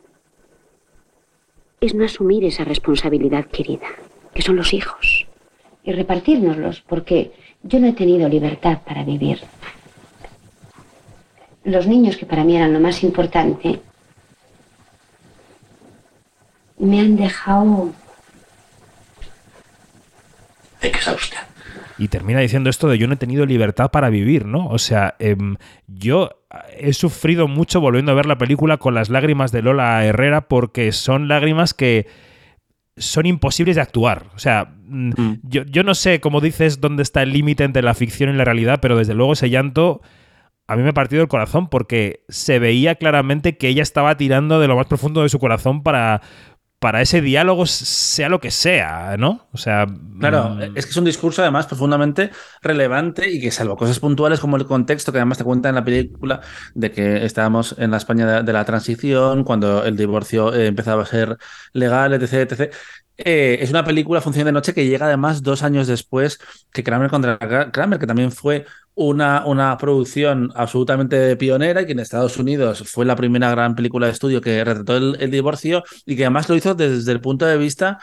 es 1.81 1.95
no 1.95 2.05
asumir 2.05 2.45
esa 2.45 2.65
responsabilidad 2.65 3.47
querida, 3.47 3.89
que 4.35 4.43
son 4.43 4.57
los 4.57 4.75
hijos, 4.75 5.27
y 5.83 5.93
repartírnoslos, 5.93 6.83
porque 6.83 7.33
yo 7.63 7.81
no 7.81 7.87
he 7.87 7.95
tenido 7.95 8.29
libertad 8.29 8.83
para 8.85 9.03
vivir. 9.03 9.39
Los 11.65 11.87
niños, 11.87 12.19
que 12.19 12.27
para 12.27 12.45
mí 12.45 12.55
eran 12.55 12.75
lo 12.75 12.81
más 12.81 13.03
importante, 13.03 13.81
me 16.79 17.01
han 17.01 17.17
dejado 17.17 17.93
exhausta. 20.83 21.47
Y 21.99 22.09
termina 22.09 22.41
diciendo 22.41 22.69
esto 22.69 22.89
de 22.89 22.99
yo 22.99 23.07
no 23.07 23.15
he 23.15 23.19
tenido 23.19 23.47
libertad 23.47 23.91
para 23.91 24.11
vivir, 24.11 24.45
¿no? 24.45 24.67
O 24.69 24.79
sea, 24.79 25.15
em, 25.19 25.57
yo 25.87 26.31
he 26.79 26.93
sufrido 26.93 27.49
mucho 27.49 27.81
volviendo 27.81 28.13
a 28.13 28.15
ver 28.15 28.27
la 28.27 28.37
película 28.37 28.77
con 28.77 28.95
las 28.95 29.09
lágrimas 29.09 29.51
de 29.51 29.63
Lola 29.63 30.05
Herrera 30.05 30.43
porque 30.43 30.93
son 30.93 31.27
lágrimas 31.29 31.73
que 31.73 32.07
son 32.99 33.25
imposibles 33.25 33.77
de 33.77 33.83
actuar. 33.83 34.27
O 34.35 34.39
sea, 34.39 34.75
mm, 34.87 35.13
Mm. 35.17 35.41
yo, 35.43 35.63
yo 35.65 35.83
no 35.85 35.95
sé, 35.95 36.21
como 36.21 36.41
dices, 36.43 36.81
dónde 36.81 37.03
está 37.03 37.23
el 37.23 37.33
límite 37.33 37.65
entre 37.65 37.83
la 37.83 37.95
ficción 37.95 38.29
y 38.31 38.35
la 38.35 38.45
realidad, 38.45 38.79
pero 38.83 38.97
desde 38.97 39.15
luego 39.15 39.33
ese 39.33 39.49
llanto 39.49 40.03
a 40.69 40.77
mí 40.77 40.83
me 40.83 40.91
ha 40.91 40.95
partido 40.95 41.23
el 41.23 41.29
corazón 41.29 41.69
porque 41.69 42.25
se 42.29 42.59
veía 42.59 42.97
claramente 42.97 43.57
que 43.57 43.69
ella 43.69 43.83
estaba 43.83 44.17
tirando 44.17 44.59
de 44.61 44.67
lo 44.67 44.77
más 44.77 44.87
profundo 44.87 45.23
de 45.23 45.29
su 45.29 45.39
corazón 45.39 45.83
para, 45.83 46.23
para 46.79 47.01
ese 47.01 47.21
diálogo, 47.21 47.67
sea 47.67 48.29
lo 48.29 48.41
que 48.41 48.51
sea, 48.51 49.17
¿no? 49.19 49.49
O 49.53 49.57
sea. 49.57 49.87
Claro, 50.19 50.51
mm, 50.51 50.77
es 50.77 50.85
que 50.85 50.91
es 50.91 50.97
un 50.97 51.05
discurso 51.05 51.43
además 51.43 51.67
profundamente 51.67 52.31
relevante 52.63 53.31
y 53.31 53.41
que 53.41 53.51
salvo 53.51 53.77
cosas 53.77 53.99
puntuales 53.99 54.41
como 54.41 54.57
el 54.57 54.67
contexto 54.67 55.11
que 55.11 55.19
además 55.19 55.39
te 55.39 55.45
cuenta 55.45 55.69
en 55.71 55.75
la 55.75 55.85
película 55.85 56.41
de 56.75 56.93
que 56.93 57.25
estábamos 57.25 57.75
en 57.79 57.91
la 57.91 57.97
España 57.97 58.27
de, 58.27 58.43
de 58.43 58.53
la 58.53 58.65
transición, 58.65 59.45
cuando 59.45 59.85
el 59.85 59.97
divorcio 59.97 60.55
eh, 60.55 60.67
empezaba 60.67 61.03
a 61.03 61.07
ser 61.07 61.39
legal, 61.73 62.13
etc. 62.13 62.53
etc. 62.53 62.75
Eh, 63.19 63.59
es 63.63 63.71
una 63.71 63.85
película 63.85 64.21
Función 64.21 64.45
de 64.45 64.53
Noche 64.53 64.75
que 64.75 64.87
llega 64.87 65.07
además 65.07 65.43
dos 65.43 65.63
años 65.63 65.87
después 65.87 66.39
que 66.71 66.85
Kramer 66.85 67.09
contra 67.09 67.39
Kramer, 67.73 67.99
que 67.99 68.07
también 68.07 68.31
fue 68.31 68.67
una, 68.97 69.47
una 69.47 69.77
producción 69.77 70.51
absolutamente 70.55 71.37
pionera 71.37 71.83
y 71.83 71.87
que 71.87 71.93
en 71.93 72.01
Estados 72.01 72.39
Unidos 72.39 72.83
fue 72.91 73.05
la 73.05 73.15
primera 73.15 73.51
gran 73.51 73.75
película 73.75 74.07
de 74.07 74.13
estudio 74.13 74.41
que 74.41 74.65
retrató 74.65 74.97
el, 74.97 75.17
el 75.21 75.31
divorcio 75.31 75.85
y 76.07 76.17
que 76.17 76.25
además 76.25 76.49
lo 76.49 76.57
hizo 76.57 76.75
desde 76.75 77.13
el 77.13 77.21
punto 77.21 77.47
de 77.47 77.59
vista 77.59 77.99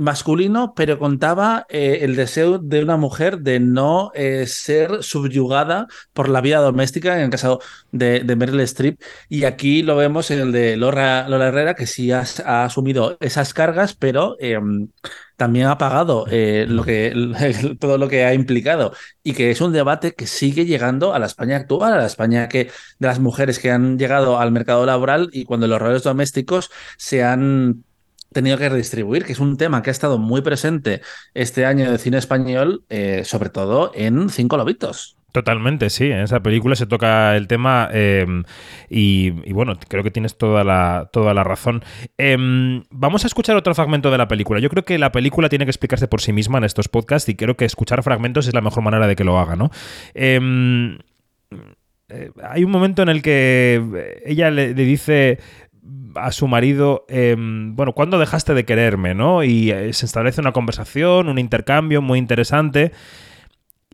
masculino, 0.00 0.74
pero 0.74 0.98
contaba 0.98 1.66
eh, 1.68 2.00
el 2.02 2.16
deseo 2.16 2.58
de 2.58 2.82
una 2.82 2.96
mujer 2.96 3.40
de 3.40 3.60
no 3.60 4.10
eh, 4.14 4.46
ser 4.46 5.02
subyugada 5.02 5.86
por 6.12 6.28
la 6.28 6.40
vida 6.40 6.58
doméstica, 6.58 7.16
en 7.16 7.24
el 7.24 7.30
caso 7.30 7.60
de, 7.92 8.20
de 8.20 8.36
Meryl 8.36 8.60
Streep. 8.60 9.00
Y 9.28 9.44
aquí 9.44 9.82
lo 9.82 9.96
vemos 9.96 10.30
en 10.30 10.40
el 10.40 10.52
de 10.52 10.76
Lola 10.76 11.26
Herrera, 11.48 11.74
que 11.74 11.86
sí 11.86 12.12
ha, 12.12 12.22
asumido 12.64 13.16
esas 13.20 13.54
cargas, 13.54 13.94
pero 13.94 14.36
eh, 14.40 14.58
también 15.38 15.66
ha 15.68 15.78
pagado 15.78 16.26
eh, 16.30 16.66
lo 16.68 16.84
que, 16.84 17.14
todo 17.80 17.96
lo 17.96 18.08
que 18.08 18.24
ha 18.24 18.34
implicado. 18.34 18.92
Y 19.22 19.34
que 19.34 19.50
es 19.50 19.60
un 19.60 19.72
debate 19.72 20.14
que 20.14 20.26
sigue 20.26 20.66
llegando 20.66 21.14
a 21.14 21.18
la 21.20 21.26
España 21.26 21.56
actual, 21.56 21.92
a 21.92 21.98
la 21.98 22.06
España 22.06 22.48
que, 22.48 22.70
de 22.98 23.06
las 23.06 23.20
mujeres 23.20 23.58
que 23.60 23.70
han 23.70 23.98
llegado 23.98 24.38
al 24.40 24.50
mercado 24.50 24.84
laboral 24.84 25.30
y 25.32 25.44
cuando 25.44 25.68
los 25.68 25.80
roles 25.80 26.02
domésticos 26.02 26.70
se 26.96 27.22
han 27.22 27.84
tenido 28.32 28.58
que 28.58 28.68
redistribuir, 28.68 29.24
que 29.24 29.32
es 29.32 29.40
un 29.40 29.56
tema 29.56 29.82
que 29.82 29.90
ha 29.90 29.92
estado 29.92 30.18
muy 30.18 30.42
presente 30.42 31.00
este 31.34 31.66
año 31.66 31.90
de 31.90 31.98
cine 31.98 32.18
español, 32.18 32.84
eh, 32.88 33.22
sobre 33.24 33.50
todo 33.50 33.92
en 33.94 34.28
Cinco 34.30 34.56
Lobitos. 34.56 35.18
Totalmente, 35.32 35.90
sí. 35.90 36.06
En 36.06 36.20
esa 36.20 36.40
película 36.40 36.74
se 36.74 36.86
toca 36.86 37.36
el 37.36 37.48
tema 37.48 37.90
eh, 37.92 38.26
y, 38.88 39.30
bueno, 39.52 39.78
creo 39.88 40.02
que 40.02 40.10
tienes 40.10 40.38
toda 40.38 40.64
la, 40.64 41.10
toda 41.12 41.34
la 41.34 41.44
razón. 41.44 41.84
Eh, 42.16 42.36
vamos 42.90 43.24
a 43.24 43.26
escuchar 43.26 43.54
otro 43.56 43.74
fragmento 43.74 44.10
de 44.10 44.18
la 44.18 44.26
película. 44.26 44.58
Yo 44.58 44.70
creo 44.70 44.84
que 44.84 44.98
la 44.98 45.12
película 45.12 45.50
tiene 45.50 45.66
que 45.66 45.70
explicarse 45.70 46.08
por 46.08 46.22
sí 46.22 46.32
misma 46.32 46.58
en 46.58 46.64
estos 46.64 46.88
podcasts 46.88 47.28
y 47.28 47.36
creo 47.36 47.56
que 47.56 47.66
escuchar 47.66 48.02
fragmentos 48.02 48.48
es 48.48 48.54
la 48.54 48.62
mejor 48.62 48.82
manera 48.82 49.06
de 49.06 49.16
que 49.16 49.24
lo 49.24 49.38
haga, 49.38 49.54
¿no? 49.54 49.70
Eh, 50.14 50.40
hay 52.42 52.64
un 52.64 52.70
momento 52.70 53.02
en 53.02 53.10
el 53.10 53.20
que 53.20 54.22
ella 54.24 54.50
le 54.50 54.72
dice 54.72 55.38
a 56.24 56.32
su 56.32 56.48
marido, 56.48 57.04
eh, 57.08 57.36
bueno, 57.38 57.92
¿cuándo 57.92 58.18
dejaste 58.18 58.54
de 58.54 58.64
quererme? 58.64 59.14
¿no? 59.14 59.42
Y 59.42 59.70
eh, 59.70 59.92
se 59.92 60.06
establece 60.06 60.40
una 60.40 60.52
conversación, 60.52 61.28
un 61.28 61.38
intercambio 61.38 62.02
muy 62.02 62.18
interesante. 62.18 62.92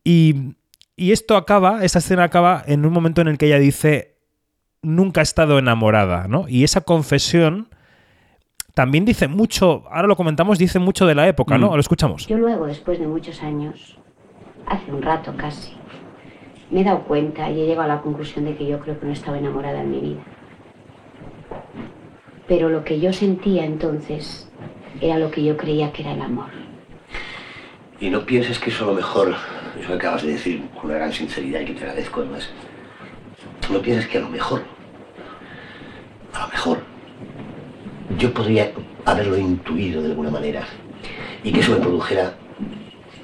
Y, 0.03 0.55
y, 0.97 1.13
esto 1.13 1.37
acaba, 1.37 1.85
esta 1.85 1.99
escena 1.99 2.25
acaba 2.25 2.63
en 2.67 2.85
un 2.85 2.93
momento 2.93 3.21
en 3.21 3.29
el 3.29 3.39
que 3.39 3.47
ella 3.47 3.59
dice, 3.59 4.19
nunca 4.83 5.21
he 5.21 5.23
estado 5.23 5.59
enamorada, 5.59 6.29
¿no? 6.29 6.47
Y 6.49 6.65
esa 6.65 6.83
confesión 6.83 7.69
también 8.75 9.05
dice 9.05 9.29
mucho, 9.29 9.85
ahora 9.91 10.09
lo 10.09 10.17
comentamos, 10.17 10.59
dice 10.59 10.79
mucho 10.79 11.07
de 11.07 11.15
la 11.15 11.29
época, 11.29 11.57
¿no? 11.59 11.71
Mm. 11.71 11.75
Lo 11.75 11.81
escuchamos. 11.81 12.27
Yo 12.27 12.37
luego, 12.37 12.67
después 12.67 12.99
de 12.99 13.07
muchos 13.07 13.43
años, 13.43 13.99
hace 14.67 14.93
un 14.93 15.01
rato 15.01 15.35
casi, 15.37 15.73
me 16.71 16.81
he 16.81 16.85
dado 16.85 17.05
cuenta 17.05 17.49
y 17.51 17.61
he 17.61 17.67
llegado 17.67 17.83
a 17.83 17.95
la 17.95 18.03
conclusión 18.03 18.45
de 18.45 18.57
que 18.57 18.67
yo 18.67 18.81
creo 18.81 18.99
que 18.99 19.07
no 19.07 19.13
estaba 19.13 19.39
enamorada 19.39 19.81
en 19.81 19.91
mi 19.91 20.01
vida. 20.01 20.21
Pero 22.47 22.69
lo 22.69 22.85
que 22.85 23.01
yo 23.01 23.13
sentía 23.13 23.65
entonces 23.65 24.49
era 25.01 25.19
lo 25.19 25.31
que 25.31 25.43
yo 25.43 25.57
creía 25.57 25.93
que 25.93 26.03
era 26.03 26.13
el 26.13 26.23
amor. 26.23 26.51
Y 28.01 28.11
no 28.11 28.27
pienses 28.27 28.59
que 28.59 28.71
eso 28.71 28.85
a 28.85 28.89
lo 28.89 28.95
mejor, 28.95 29.35
eso 29.79 29.89
que 29.89 29.95
acabas 29.95 30.23
de 30.23 30.33
decir 30.33 30.63
con 30.75 30.87
una 30.87 30.95
gran 30.95 31.13
sinceridad 31.13 31.61
y 31.61 31.67
que 31.67 31.75
te 31.75 31.81
agradezco 31.85 32.21
además, 32.21 32.51
no 33.71 33.81
pienses 33.81 34.07
que 34.09 34.19
a 34.19 34.21
lo 34.21 34.29
mejor, 34.29 34.63
a 36.33 36.43
lo 36.43 36.49
mejor, 36.49 36.79
yo 38.19 38.33
podría 38.33 38.73
haberlo 39.05 39.39
intuido 39.39 40.03
de 40.03 40.09
alguna 40.09 40.31
manera 40.31 40.67
y 41.43 41.53
que 41.53 41.61
eso 41.61 41.73
me 41.73 41.79
produjera 41.79 42.35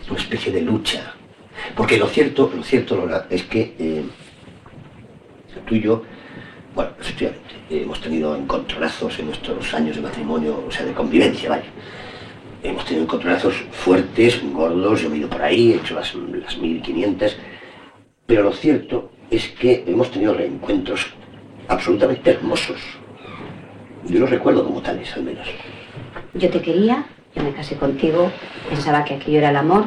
una 0.09 0.19
especie 0.19 0.53
de 0.53 0.63
lucha. 0.63 1.15
Porque 1.77 1.99
lo 1.99 2.07
cierto, 2.07 2.51
lo 2.55 2.63
cierto, 2.63 2.97
Lola, 2.97 3.27
es 3.31 3.43
que 3.45 3.75
eh, 3.79 4.05
tú 5.67 5.75
y 5.75 5.81
yo, 5.81 6.03
bueno, 6.75 6.93
efectivamente, 6.99 7.50
hemos 7.71 8.01
tenido 8.01 8.37
encontronazos 8.37 9.19
en 9.21 9.27
nuestros 9.27 9.73
años 9.75 9.97
de 9.97 10.03
matrimonio, 10.03 10.65
o 10.67 10.71
sea, 10.71 10.85
de 10.85 10.93
convivencia, 10.93 11.49
vaya. 11.49 11.65
Hemos 12.63 12.85
tenido 12.85 13.05
encontronazos 13.05 13.55
fuertes, 13.73 14.41
gordos, 14.53 15.03
yo 15.03 15.09
me 15.09 15.17
he 15.17 15.19
ido 15.21 15.31
por 15.31 15.41
ahí, 15.41 15.73
he 15.73 15.77
hecho 15.77 15.95
las, 15.95 16.15
las 16.15 16.59
1500, 16.59 17.37
pero 18.27 18.43
lo 18.43 18.53
cierto 18.53 19.13
es 19.31 19.49
que 19.49 19.85
hemos 19.87 20.11
tenido 20.11 20.35
reencuentros 20.35 21.07
absolutamente 21.69 22.31
hermosos. 22.31 22.81
Yo 24.07 24.19
los 24.19 24.31
recuerdo 24.31 24.65
como 24.65 24.83
tales, 24.83 25.15
al 25.15 25.23
menos. 25.23 25.47
Yo 26.35 26.51
te 26.51 26.61
quería, 26.61 27.07
yo 27.35 27.43
me 27.43 27.53
casé 27.53 27.77
contigo, 27.77 28.31
pensaba 28.69 29.05
que 29.05 29.15
aquello 29.15 29.39
era 29.39 29.51
el 29.51 29.57
amor. 29.57 29.85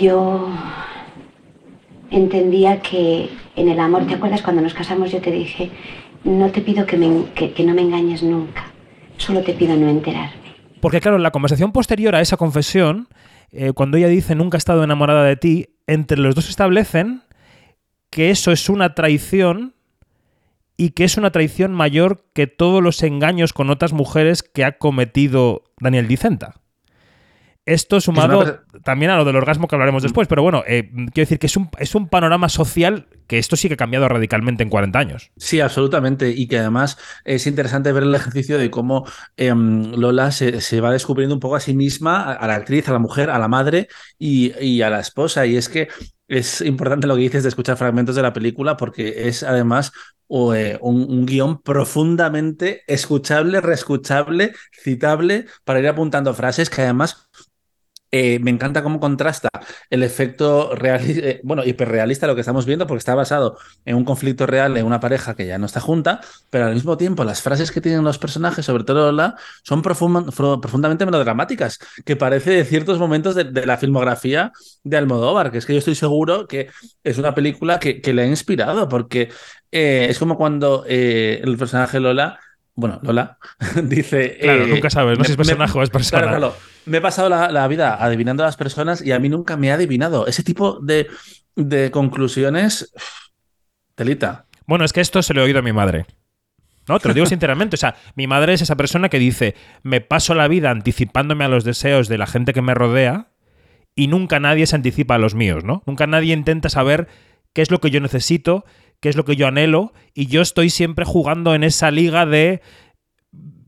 Yo 0.00 0.48
entendía 2.10 2.80
que 2.80 3.28
en 3.56 3.68
el 3.68 3.80
amor, 3.80 4.06
¿te 4.06 4.14
acuerdas 4.14 4.42
cuando 4.42 4.62
nos 4.62 4.74
casamos? 4.74 5.10
Yo 5.10 5.20
te 5.20 5.30
dije, 5.30 5.70
no 6.24 6.50
te 6.50 6.60
pido 6.60 6.86
que, 6.86 6.96
no 6.98 7.74
me 7.74 7.82
engañes 7.82 8.22
nunca, 8.22 8.66
solo 9.16 9.42
te 9.42 9.54
pido 9.54 9.76
no 9.76 9.88
enterarme. 9.88 10.46
Porque 10.80 11.00
claro, 11.00 11.16
en 11.16 11.22
la 11.22 11.30
conversación 11.30 11.72
posterior 11.72 12.14
a 12.14 12.20
esa 12.20 12.36
confesión, 12.36 13.08
eh, 13.50 13.72
cuando 13.72 13.96
ella 13.96 14.08
dice 14.08 14.34
nunca 14.34 14.56
he 14.56 14.58
estado 14.58 14.84
enamorada 14.84 15.24
de 15.24 15.36
ti, 15.36 15.68
entre 15.86 16.18
los 16.18 16.34
dos 16.34 16.48
establecen 16.48 17.22
que 18.10 18.30
eso 18.30 18.52
es 18.52 18.68
una 18.68 18.94
traición 18.94 19.74
y 20.76 20.90
que 20.90 21.04
es 21.04 21.16
una 21.16 21.30
traición 21.30 21.72
mayor 21.72 22.24
que 22.34 22.46
todos 22.46 22.82
los 22.82 23.02
engaños 23.02 23.52
con 23.52 23.70
otras 23.70 23.92
mujeres 23.92 24.42
que 24.42 24.64
ha 24.64 24.78
cometido 24.78 25.64
Daniel 25.80 26.06
Dicenta. 26.06 26.60
Esto 27.66 28.00
sumado 28.00 28.42
es 28.42 28.48
una... 28.48 28.82
también 28.84 29.10
a 29.10 29.16
lo 29.16 29.24
del 29.24 29.34
orgasmo 29.34 29.66
que 29.66 29.74
hablaremos 29.74 30.04
después, 30.04 30.28
pero 30.28 30.40
bueno, 30.40 30.62
eh, 30.68 30.88
quiero 30.88 31.26
decir 31.26 31.40
que 31.40 31.48
es 31.48 31.56
un, 31.56 31.68
es 31.78 31.96
un 31.96 32.08
panorama 32.08 32.48
social 32.48 33.08
que 33.26 33.38
esto 33.38 33.56
sí 33.56 33.66
que 33.66 33.74
ha 33.74 33.76
cambiado 33.76 34.08
radicalmente 34.08 34.62
en 34.62 34.70
40 34.70 34.98
años. 34.98 35.32
Sí, 35.36 35.60
absolutamente. 35.60 36.30
Y 36.30 36.46
que 36.46 36.60
además 36.60 36.96
es 37.24 37.46
interesante 37.48 37.90
ver 37.90 38.04
el 38.04 38.14
ejercicio 38.14 38.56
de 38.56 38.70
cómo 38.70 39.04
eh, 39.36 39.52
Lola 39.52 40.30
se, 40.30 40.60
se, 40.60 40.80
va 40.80 40.92
descubriendo 40.92 41.34
un 41.34 41.40
poco 41.40 41.56
a 41.56 41.60
sí 41.60 41.74
misma, 41.74 42.22
a, 42.22 42.32
a 42.34 42.46
la 42.46 42.54
actriz, 42.54 42.88
a 42.88 42.92
la 42.92 43.00
mujer, 43.00 43.30
a 43.30 43.38
la 43.40 43.48
madre 43.48 43.88
y, 44.16 44.56
y, 44.64 44.82
a 44.82 44.90
la 44.90 45.00
esposa. 45.00 45.44
Y 45.44 45.56
es 45.56 45.68
que 45.68 45.88
es 46.28 46.60
importante 46.60 47.08
lo 47.08 47.16
que 47.16 47.22
dices 47.22 47.42
de 47.42 47.48
escuchar 47.48 47.76
fragmentos 47.76 48.14
de 48.14 48.22
la 48.22 48.32
película 48.32 48.76
porque 48.76 49.28
es 49.28 49.42
además 49.42 49.92
o, 50.28 50.54
eh, 50.54 50.78
un, 50.80 51.02
un, 51.08 51.26
guion 51.26 51.62
profundamente 51.62 52.82
escuchable, 52.88 53.60
reescuchable, 53.60 54.54
citable, 54.72 55.46
para 55.64 55.78
ir 55.78 55.88
apuntando 55.88 56.34
frases 56.34 56.68
que 56.68 56.82
además 56.82 57.28
eh, 58.18 58.38
me 58.38 58.50
encanta 58.50 58.82
cómo 58.82 58.98
contrasta 58.98 59.50
el 59.90 60.02
efecto 60.02 60.74
real, 60.74 61.02
eh, 61.04 61.38
bueno, 61.44 61.62
hiperrealista 61.66 62.26
lo 62.26 62.34
que 62.34 62.40
estamos 62.40 62.64
viendo, 62.64 62.86
porque 62.86 63.00
está 63.00 63.14
basado 63.14 63.58
en 63.84 63.94
un 63.94 64.06
conflicto 64.06 64.46
real 64.46 64.74
en 64.78 64.86
una 64.86 65.00
pareja 65.00 65.36
que 65.36 65.46
ya 65.46 65.58
no 65.58 65.66
está 65.66 65.80
junta, 65.80 66.22
pero 66.48 66.64
al 66.64 66.72
mismo 66.72 66.96
tiempo 66.96 67.24
las 67.24 67.42
frases 67.42 67.70
que 67.70 67.82
tienen 67.82 68.04
los 68.04 68.16
personajes, 68.16 68.64
sobre 68.64 68.84
todo 68.84 69.12
Lola, 69.12 69.36
son 69.62 69.82
profund 69.82 70.32
profundamente 70.34 71.04
melodramáticas, 71.04 71.78
que 72.06 72.16
parece 72.16 72.52
de 72.52 72.64
ciertos 72.64 72.98
momentos 72.98 73.34
de, 73.34 73.44
la 73.66 73.76
filmografía 73.76 74.50
de 74.82 74.96
Almodóvar, 74.96 75.52
que 75.52 75.58
es 75.58 75.66
que 75.66 75.74
yo 75.74 75.80
estoy 75.80 75.94
seguro 75.94 76.48
que 76.48 76.70
es 77.04 77.18
una 77.18 77.34
película 77.34 77.78
que, 77.78 78.00
le 78.14 78.22
ha 78.22 78.26
inspirado, 78.26 78.88
porque 78.88 79.28
eh, 79.72 80.06
es 80.08 80.18
como 80.18 80.38
cuando 80.38 80.86
el 80.86 81.56
personaje 81.58 82.00
Lola 82.00 82.40
bueno, 82.76 83.00
Lola, 83.02 83.38
dice... 83.82 84.38
Claro, 84.40 84.64
eh, 84.64 84.68
nunca 84.68 84.90
sabes, 84.90 85.18
no 85.18 85.24
sé 85.24 85.28
si 85.28 85.32
es 85.32 85.36
personaje 85.36 85.74
me, 85.74 85.80
o 85.80 85.82
es 85.82 85.90
persona. 85.90 86.22
Claro, 86.22 86.36
claro. 86.38 86.56
Me 86.84 86.98
he 86.98 87.00
pasado 87.00 87.28
la, 87.28 87.50
la, 87.50 87.66
vida 87.66 87.96
adivinando 88.02 88.44
a 88.44 88.46
las 88.46 88.56
personas 88.56 89.02
y 89.02 89.10
a 89.10 89.18
mí 89.18 89.28
nunca 89.28 89.56
me 89.56 89.72
ha 89.72 89.74
adivinado. 89.74 90.26
Ese 90.26 90.44
tipo 90.44 90.78
de, 90.80 91.08
de 91.56 91.90
conclusiones... 91.90 92.92
Telita. 93.96 94.46
Bueno, 94.66 94.84
es 94.84 94.92
que 94.92 95.00
esto 95.00 95.22
se 95.22 95.32
lo 95.32 95.40
he 95.40 95.44
oído 95.44 95.60
a 95.60 95.62
mi 95.62 95.72
madre. 95.72 96.06
No, 96.88 97.00
te 97.00 97.08
lo 97.08 97.14
digo 97.14 97.26
sinceramente. 97.26 97.76
O 97.76 97.78
sea, 97.78 97.96
mi 98.14 98.26
madre 98.26 98.52
es 98.52 98.62
esa 98.62 98.76
persona 98.76 99.08
que 99.08 99.18
dice, 99.18 99.54
me 99.82 100.00
paso 100.00 100.34
la 100.34 100.48
vida 100.48 100.70
anticipándome 100.70 101.44
a 101.44 101.48
los 101.48 101.64
deseos 101.64 102.08
de 102.08 102.18
la 102.18 102.26
gente 102.26 102.52
que 102.52 102.62
me 102.62 102.74
rodea 102.74 103.28
y 103.94 104.08
nunca 104.08 104.38
nadie 104.40 104.66
se 104.66 104.76
anticipa 104.76 105.14
a 105.14 105.18
los 105.18 105.34
míos, 105.34 105.64
¿no? 105.64 105.82
Nunca 105.86 106.06
nadie 106.06 106.34
intenta 106.34 106.68
saber 106.68 107.08
qué 107.54 107.62
es 107.62 107.70
lo 107.70 107.80
que 107.80 107.90
yo 107.90 108.00
necesito, 108.00 108.66
qué 109.00 109.08
es 109.08 109.16
lo 109.16 109.24
que 109.24 109.36
yo 109.36 109.46
anhelo 109.46 109.92
y 110.14 110.26
yo 110.26 110.42
estoy 110.42 110.70
siempre 110.70 111.04
jugando 111.04 111.54
en 111.54 111.64
esa 111.64 111.90
liga 111.90 112.26
de 112.26 112.60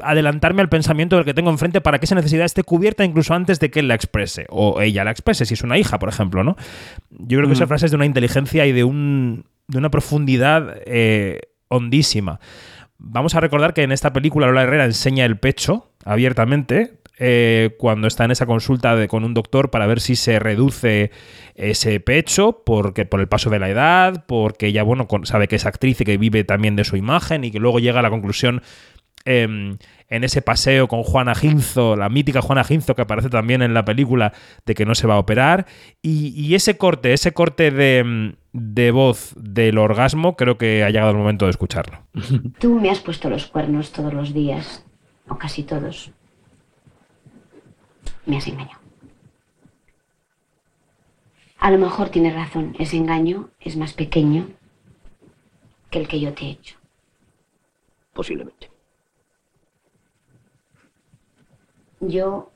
adelantarme 0.00 0.62
al 0.62 0.68
pensamiento 0.68 1.16
del 1.16 1.24
que 1.24 1.34
tengo 1.34 1.50
enfrente 1.50 1.80
para 1.80 1.98
que 1.98 2.04
esa 2.06 2.14
necesidad 2.14 2.44
esté 2.44 2.62
cubierta 2.62 3.04
incluso 3.04 3.34
antes 3.34 3.58
de 3.60 3.70
que 3.70 3.80
él 3.80 3.88
la 3.88 3.94
exprese 3.94 4.46
o 4.48 4.80
ella 4.80 5.04
la 5.04 5.10
exprese, 5.10 5.44
si 5.44 5.54
es 5.54 5.62
una 5.62 5.78
hija, 5.78 5.98
por 5.98 6.08
ejemplo, 6.08 6.44
¿no? 6.44 6.56
Yo 7.10 7.38
creo 7.38 7.48
que 7.48 7.54
esa 7.54 7.66
frase 7.66 7.86
es 7.86 7.92
de 7.92 7.96
una 7.96 8.06
inteligencia 8.06 8.66
y 8.66 8.72
de, 8.72 8.84
un, 8.84 9.46
de 9.66 9.78
una 9.78 9.90
profundidad 9.90 10.76
eh, 10.86 11.40
hondísima. 11.68 12.40
Vamos 12.98 13.34
a 13.34 13.40
recordar 13.40 13.74
que 13.74 13.82
en 13.82 13.92
esta 13.92 14.12
película 14.12 14.46
Lola 14.46 14.62
Herrera 14.62 14.84
enseña 14.84 15.24
el 15.24 15.38
pecho 15.38 15.92
abiertamente 16.04 16.97
eh, 17.18 17.74
cuando 17.78 18.08
está 18.08 18.24
en 18.24 18.30
esa 18.30 18.46
consulta 18.46 19.06
con 19.08 19.24
un 19.24 19.34
doctor 19.34 19.70
para 19.70 19.86
ver 19.86 20.00
si 20.00 20.16
se 20.16 20.38
reduce 20.38 21.10
ese 21.54 22.00
pecho 22.00 22.62
porque, 22.64 23.04
por 23.04 23.20
el 23.20 23.28
paso 23.28 23.50
de 23.50 23.58
la 23.58 23.68
edad, 23.68 24.24
porque 24.26 24.68
ella 24.68 24.82
bueno, 24.82 25.06
sabe 25.24 25.48
que 25.48 25.56
es 25.56 25.66
actriz 25.66 26.00
y 26.00 26.04
que 26.04 26.16
vive 26.16 26.44
también 26.44 26.76
de 26.76 26.84
su 26.84 26.96
imagen 26.96 27.44
y 27.44 27.50
que 27.50 27.58
luego 27.58 27.78
llega 27.78 28.00
a 28.00 28.02
la 28.02 28.10
conclusión 28.10 28.62
Em, 29.24 29.76
en 30.08 30.24
ese 30.24 30.40
paseo 30.40 30.88
con 30.88 31.02
Juana 31.02 31.34
Ginzo, 31.34 31.96
la 31.96 32.08
mítica 32.08 32.40
Juana 32.40 32.64
Ginzo 32.64 32.94
que 32.94 33.02
aparece 33.02 33.28
también 33.28 33.60
en 33.60 33.74
la 33.74 33.84
película, 33.84 34.32
de 34.64 34.74
que 34.74 34.86
no 34.86 34.94
se 34.94 35.06
va 35.06 35.16
a 35.16 35.18
operar. 35.18 35.66
Y, 36.00 36.54
ese 36.54 36.78
corte, 36.78 37.12
ese 37.12 37.32
corte 37.32 37.70
de, 37.70 37.98
em, 37.98 38.34
de, 38.54 38.90
voz 38.90 39.34
del 39.36 39.76
orgasmo, 39.76 40.34
creo 40.34 40.56
que 40.56 40.82
ha 40.82 40.88
llegado 40.88 41.10
el 41.10 41.18
momento 41.18 41.44
de 41.44 41.50
escucharlo. 41.50 41.98
Tú 42.58 42.80
me 42.80 42.88
has 42.88 43.00
puesto 43.00 43.28
los 43.28 43.46
cuernos 43.46 43.92
todos 43.92 44.14
los 44.14 44.32
días, 44.32 44.82
o 45.28 45.36
casi 45.36 45.62
todos. 45.62 46.10
Me 48.28 48.36
has 48.36 48.46
engañado. 48.46 48.78
A 51.58 51.70
lo 51.70 51.78
mejor 51.78 52.10
tienes 52.10 52.34
razón, 52.34 52.76
ese 52.78 52.98
engaño 52.98 53.48
es 53.58 53.76
más 53.76 53.94
pequeño 53.94 54.50
que 55.90 55.98
el 56.00 56.08
que 56.08 56.20
yo 56.20 56.34
te 56.34 56.44
he 56.44 56.50
hecho. 56.50 56.76
Posiblemente. 58.12 58.70
Yo 62.00 62.52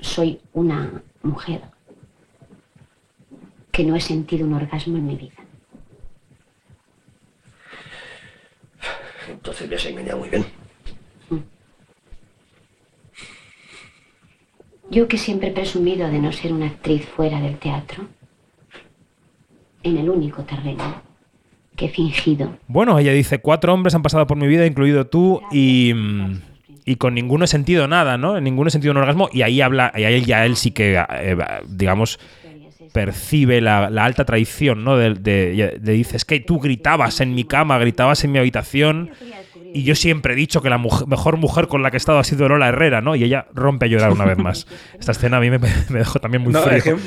soy 0.00 0.40
una 0.52 1.02
mujer 1.22 1.62
que 3.70 3.84
no 3.84 3.94
he 3.94 4.00
sentido 4.00 4.44
un 4.44 4.54
orgasmo 4.54 4.98
en 4.98 5.06
mi 5.06 5.14
vida. 5.14 5.36
Entonces 9.28 9.68
me 9.68 9.76
has 9.76 9.86
engañado 9.86 10.18
muy 10.18 10.28
bien. 10.28 10.44
Mm. 11.30 11.38
Yo 14.92 15.08
que 15.08 15.16
siempre 15.16 15.48
he 15.48 15.52
presumido 15.52 16.10
de 16.10 16.18
no 16.18 16.32
ser 16.32 16.52
una 16.52 16.66
actriz 16.66 17.06
fuera 17.06 17.40
del 17.40 17.56
teatro, 17.56 18.04
en 19.82 19.96
el 19.96 20.10
único 20.10 20.42
terreno 20.42 21.00
que 21.74 21.86
he 21.86 21.88
fingido. 21.88 22.58
Bueno, 22.68 22.98
ella 22.98 23.12
dice, 23.12 23.38
cuatro 23.38 23.72
hombres 23.72 23.94
han 23.94 24.02
pasado 24.02 24.26
por 24.26 24.36
mi 24.36 24.46
vida, 24.46 24.66
incluido 24.66 25.06
tú, 25.06 25.40
y, 25.50 25.94
y 26.84 26.96
con 26.96 27.14
ninguno 27.14 27.46
he 27.46 27.48
sentido 27.48 27.88
nada, 27.88 28.18
¿no? 28.18 28.36
En 28.36 28.44
ninguno 28.44 28.68
he 28.68 28.70
sentido 28.70 28.92
un 28.92 28.98
orgasmo, 28.98 29.30
y 29.32 29.40
ahí 29.40 29.62
habla, 29.62 29.94
y 29.96 30.04
ahí 30.04 30.26
ya 30.26 30.44
él 30.44 30.56
sí 30.56 30.72
que, 30.72 31.02
eh, 31.08 31.38
digamos, 31.66 32.20
percibe 32.92 33.62
la, 33.62 33.86
alta 33.86 34.26
traición, 34.26 34.84
¿no? 34.84 34.98
De, 34.98 35.14
de, 35.14 35.78
de, 35.80 35.92
dices 35.92 36.26
que 36.26 36.40
tú 36.40 36.60
gritabas 36.60 37.22
en 37.22 37.34
mi 37.34 37.44
cama, 37.44 37.78
gritabas 37.78 38.22
en 38.24 38.32
mi 38.32 38.38
habitación 38.38 39.10
y 39.74 39.84
yo 39.84 39.94
siempre 39.94 40.34
he 40.34 40.36
dicho 40.36 40.62
que 40.62 40.70
la 40.70 40.78
mejor 40.78 41.36
mujer 41.36 41.68
con 41.68 41.82
la 41.82 41.90
que 41.90 41.96
he 41.96 41.98
estado 41.98 42.18
ha 42.18 42.24
sido 42.24 42.48
Lola 42.48 42.68
Herrera, 42.68 43.00
¿no? 43.00 43.14
Y 43.14 43.24
ella 43.24 43.46
rompe 43.54 43.86
a 43.86 43.88
llorar 43.88 44.12
una 44.12 44.24
vez 44.24 44.38
más. 44.38 44.66
Esta 44.98 45.12
escena 45.12 45.38
a 45.38 45.40
mí 45.40 45.50
me, 45.50 45.58
dejó 45.58 46.18
también 46.18 46.42
muy 46.42 46.52
frío. 46.52 46.98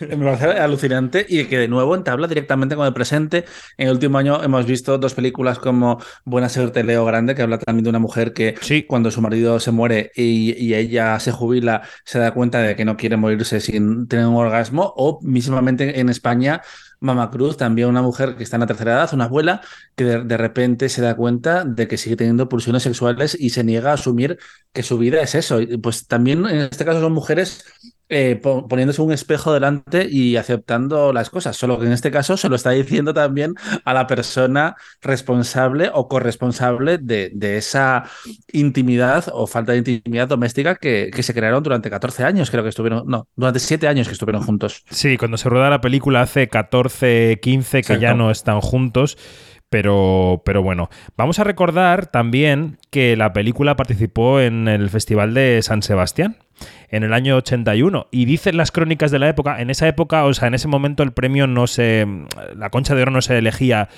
me 0.00 0.16
parece 0.16 0.58
alucinante 0.58 1.24
y 1.28 1.44
que 1.44 1.58
de 1.58 1.68
nuevo 1.68 1.94
entabla 1.94 2.26
directamente 2.26 2.76
con 2.76 2.86
el 2.86 2.92
presente. 2.92 3.44
En 3.76 3.88
el 3.88 3.94
último 3.94 4.18
año 4.18 4.42
hemos 4.42 4.66
visto 4.66 4.98
dos 4.98 5.14
películas 5.14 5.58
como 5.58 6.00
Buena 6.24 6.48
suerte 6.48 6.84
Leo 6.84 7.04
Grande, 7.04 7.34
que 7.34 7.42
habla 7.42 7.58
también 7.58 7.84
de 7.84 7.90
una 7.90 7.98
mujer 7.98 8.32
que 8.32 8.54
cuando 8.86 9.10
su 9.10 9.20
marido 9.20 9.60
se 9.60 9.70
muere 9.70 10.12
y, 10.14 10.70
ella 10.74 11.18
se 11.18 11.32
jubila, 11.32 11.82
se 12.04 12.18
da 12.18 12.32
cuenta 12.32 12.60
de 12.60 12.76
que 12.76 12.84
no 12.84 12.96
quiere 12.96 13.16
morirse 13.16 13.60
sin 13.60 14.06
tener 14.06 14.26
un 14.26 14.36
orgasmo, 14.36 14.92
o 14.96 15.18
mismamente 15.22 16.00
en 16.00 16.08
España 16.08 16.62
Mama 17.00 17.30
Cruz, 17.30 17.56
también 17.56 17.88
una 17.88 18.02
mujer 18.02 18.36
que 18.36 18.42
está 18.42 18.56
en 18.56 18.60
la 18.60 18.66
tercera 18.66 18.92
edad, 18.92 19.10
una 19.14 19.24
abuela, 19.24 19.62
que 19.96 20.04
de, 20.04 20.36
repente 20.36 20.88
se 20.88 21.02
da 21.02 21.16
cuenta 21.16 21.64
de 21.64 21.88
que 21.88 21.96
sigue 21.96 22.16
teniendo 22.16 22.48
pulsiones 22.48 22.82
sexuales 22.82 23.36
y 23.38 23.50
se 23.50 23.64
niega 23.64 23.90
a 23.90 23.94
asumir 23.94 24.38
que 24.72 24.82
su 24.82 24.98
vida 24.98 25.22
es 25.22 25.34
eso. 25.34 25.58
Pues 25.82 26.06
también 26.06 26.46
en 26.46 26.60
este 26.60 26.84
caso 26.84 27.00
son 27.00 27.12
mujeres 27.12 27.64
eh, 28.12 28.40
poniéndose 28.42 29.00
un 29.02 29.12
espejo 29.12 29.52
delante 29.52 30.08
y 30.10 30.36
aceptando 30.36 31.12
las 31.12 31.30
cosas, 31.30 31.56
solo 31.56 31.78
que 31.78 31.86
en 31.86 31.92
este 31.92 32.10
caso 32.10 32.36
se 32.36 32.48
lo 32.48 32.56
está 32.56 32.70
diciendo 32.70 33.14
también 33.14 33.54
a 33.84 33.94
la 33.94 34.08
persona 34.08 34.74
responsable 35.00 35.92
o 35.94 36.08
corresponsable 36.08 36.98
de, 36.98 37.30
esa 37.56 38.04
intimidad 38.52 39.26
o 39.32 39.46
falta 39.46 39.72
de 39.72 39.78
intimidad 39.78 40.26
doméstica 40.26 40.74
que, 40.74 41.10
se 41.20 41.34
crearon 41.34 41.62
durante 41.62 41.88
14 41.88 42.24
años, 42.24 42.50
creo 42.50 42.64
que 42.64 42.70
estuvieron, 42.70 43.04
no, 43.06 43.28
durante 43.36 43.60
7 43.60 43.86
años 43.86 44.08
que 44.08 44.14
estuvieron 44.14 44.42
juntos. 44.42 44.84
Sí, 44.90 45.16
cuando 45.16 45.36
se 45.36 45.48
rueda 45.48 45.70
la 45.70 45.80
película 45.80 46.22
hace 46.22 46.48
14, 46.48 47.38
15 47.40 47.82
que 47.82 48.00
ya 48.00 48.14
no 48.14 48.32
están 48.32 48.60
juntos. 48.60 49.18
Pero, 49.70 50.42
pero 50.44 50.62
bueno, 50.62 50.90
vamos 51.16 51.38
a 51.38 51.44
recordar 51.44 52.06
también 52.06 52.78
que 52.90 53.16
la 53.16 53.32
película 53.32 53.76
participó 53.76 54.40
en 54.40 54.66
el 54.66 54.90
Festival 54.90 55.32
de 55.32 55.62
San 55.62 55.82
Sebastián 55.82 56.36
en 56.88 57.04
el 57.04 57.12
año 57.12 57.36
81 57.36 58.08
y 58.10 58.24
dicen 58.24 58.56
las 58.56 58.72
crónicas 58.72 59.10
de 59.10 59.18
la 59.18 59.28
época, 59.28 59.60
en 59.60 59.70
esa 59.70 59.86
época, 59.88 60.24
o 60.24 60.34
sea, 60.34 60.48
en 60.48 60.54
ese 60.54 60.68
momento 60.68 61.02
el 61.02 61.12
premio 61.12 61.46
no 61.46 61.66
se 61.66 62.06
la 62.56 62.70
Concha 62.70 62.94
de 62.94 63.02
Oro 63.02 63.12
no 63.12 63.22
se 63.22 63.38
elegía 63.38 63.88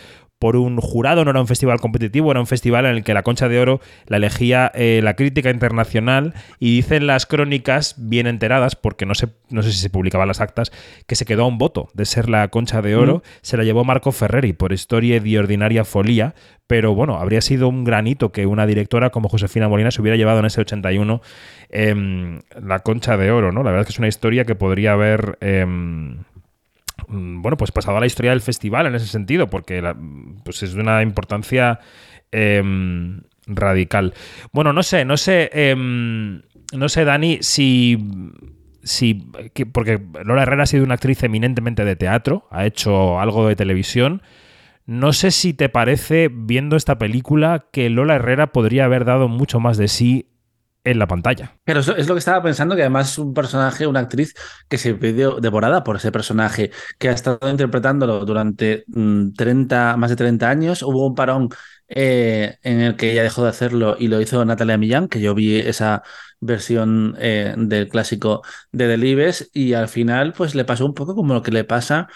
por 0.43 0.57
un 0.57 0.79
jurado, 0.79 1.25
no 1.25 1.31
era 1.31 1.41
un 1.41 1.47
festival 1.47 1.79
competitivo, 1.79 2.33
era 2.33 2.41
un 2.41 2.49
festival 2.49 2.85
en 2.87 2.97
el 2.97 3.05
que 3.05 3.15
la 3.15 3.23
Concha 3.23 3.49
de 3.49 3.61
Oro 3.61 3.81
la 4.09 4.17
elegía 4.17 4.73
eh, 4.75 4.99
la 5.01 5.15
crítica 5.15 5.51
internacional 5.51 6.35
y 6.59 6.75
dicen 6.75 7.07
las 7.07 7.27
crónicas 7.27 7.95
bien 7.97 8.27
enteradas, 8.27 8.75
porque 8.75 9.07
no 9.07 9.15
sé, 9.15 9.29
no 9.51 9.63
sé 9.63 9.71
si 9.71 9.79
se 9.79 9.89
publicaban 9.89 10.27
las 10.27 10.41
actas, 10.41 10.73
que 11.07 11.15
se 11.15 11.27
quedó 11.27 11.45
a 11.45 11.47
un 11.47 11.59
voto 11.59 11.91
de 11.95 12.07
ser 12.07 12.29
la 12.29 12.49
Concha 12.49 12.83
de 12.83 12.97
Oro, 12.97 13.23
se 13.41 13.57
la 13.57 13.63
llevó 13.63 13.85
Marco 13.85 14.11
Ferreri 14.11 14.53
por 14.53 14.73
Historia 14.73 15.21
de 15.21 15.39
Ordinaria 15.39 15.85
Folía, 15.85 16.35
pero 16.67 16.93
bueno, 16.93 17.19
habría 17.19 17.41
sido 17.41 17.69
un 17.69 17.85
granito 17.85 18.33
que 18.33 18.45
una 18.47 18.67
directora 18.67 19.11
como 19.11 19.29
Josefina 19.29 19.69
Molina 19.69 19.93
se 19.93 20.03
hubiera 20.03 20.17
llevado 20.17 20.41
en 20.41 20.47
ese 20.47 20.61
81 20.61 21.23
em, 21.69 22.41
la 22.61 22.81
Concha 22.81 23.17
de 23.17 23.31
Oro, 23.31 23.53
¿no? 23.53 23.63
La 23.63 23.71
verdad 23.71 23.83
es 23.83 23.87
que 23.87 23.93
es 23.93 23.99
una 24.01 24.09
historia 24.09 24.45
que 24.45 24.57
podría 24.57 24.95
haber... 24.95 25.39
Em, 25.41 26.17
Mm, 26.17 26.32
bueno, 27.13 27.57
pues 27.57 27.73
pasado 27.73 27.97
a 27.97 28.01
la 28.01 28.07
historia 28.07 28.31
del 28.31 28.41
festival 28.41 28.87
en 28.87 28.95
ese 28.95 29.07
sentido, 29.07 29.49
porque 29.49 29.83
pues 30.45 30.63
es 30.63 30.75
de 30.75 30.81
una 30.81 31.03
importancia 31.03 31.81
em, 32.31 33.23
radical. 33.47 34.15
Bueno, 34.53 34.73
no 34.73 34.83
sé, 34.83 35.05
no 35.05 35.17
sé, 35.17 35.51
em, 35.53 36.43
no 36.73 36.89
sé, 36.89 37.05
Dani, 37.05 37.39
si, 37.41 37.99
si 38.83 39.15
porque 39.73 40.01
Lola 40.25 40.43
Herrera 40.43 40.65
ha 40.65 40.67
sido 40.67 40.85
una 40.85 40.95
actriz 40.95 41.23
eminentemente 41.23 41.85
de 41.85 41.97
teatro, 41.97 42.47
ha 42.51 42.67
hecho 42.67 43.21
algo 43.21 43.47
de 43.47 43.57
televisión. 43.57 44.23
No 44.85 45.13
sé 45.13 45.31
si 45.31 45.55
te 45.55 45.69
parece, 45.69 46.29
viendo 46.33 46.77
esta 46.77 46.99
película, 46.99 47.67
que 47.71 47.89
Lola 47.89 48.17
Herrera 48.17 48.49
podría 48.49 48.87
haber 48.87 49.05
dado 49.05 49.29
mucho 49.29 49.61
más 49.61 49.77
de 49.77 49.87
sí 49.87 50.32
en 50.85 50.99
la 50.99 51.07
pantalla. 51.07 51.57
Pero 51.65 51.81
es 51.81 52.09
lo 52.09 52.15
que 52.15 52.19
estaba 52.19 52.43
pensando, 52.43 52.75
que 52.75 52.83
además 52.83 53.13
es 53.13 53.19
un 53.19 53.35
personaje, 53.35 53.87
una 53.87 54.01
actriz 54.01 54.35
que 54.69 54.79
se 54.79 54.95
pidió 54.95 55.41
devorada 55.41 55.85
por 55.85 55.97
ese 55.97 56.13
personaje, 56.13 56.71
que 56.99 57.09
ha 57.09 57.13
estado 57.13 57.39
interpretándolo 57.51 58.25
durante 58.25 58.85
30, 59.37 59.97
mm, 59.97 60.01
más 60.01 60.11
de 60.11 60.17
30 60.17 60.51
años. 60.51 60.83
Hubo 60.83 61.07
un 61.07 61.15
parón 61.15 61.51
eh, 61.89 62.57
en 62.63 62.81
el 62.81 62.97
que 62.97 63.13
ella 63.13 63.23
dejó 63.23 63.43
de 63.45 63.51
hacerlo 63.51 63.97
y 63.99 64.09
lo 64.09 64.21
hizo 64.21 64.45
Natalia 64.45 64.79
Millán, 64.79 65.09
que 65.09 65.21
yo 65.21 65.35
vi 65.35 65.57
esa 65.57 66.03
versión 66.41 67.15
eh, 67.19 67.55
del 67.57 67.89
clásico 67.89 68.43
de 68.73 68.89
Delibes 68.89 69.51
y 69.53 69.75
al 69.75 69.89
final 69.89 70.33
pues 70.33 70.55
le 70.55 70.65
pasó 70.65 70.87
un 70.87 70.95
poco 70.95 71.15
como 71.15 71.35
lo 71.35 71.43
que 71.43 71.53
le 71.53 71.65
pasa 71.65 72.09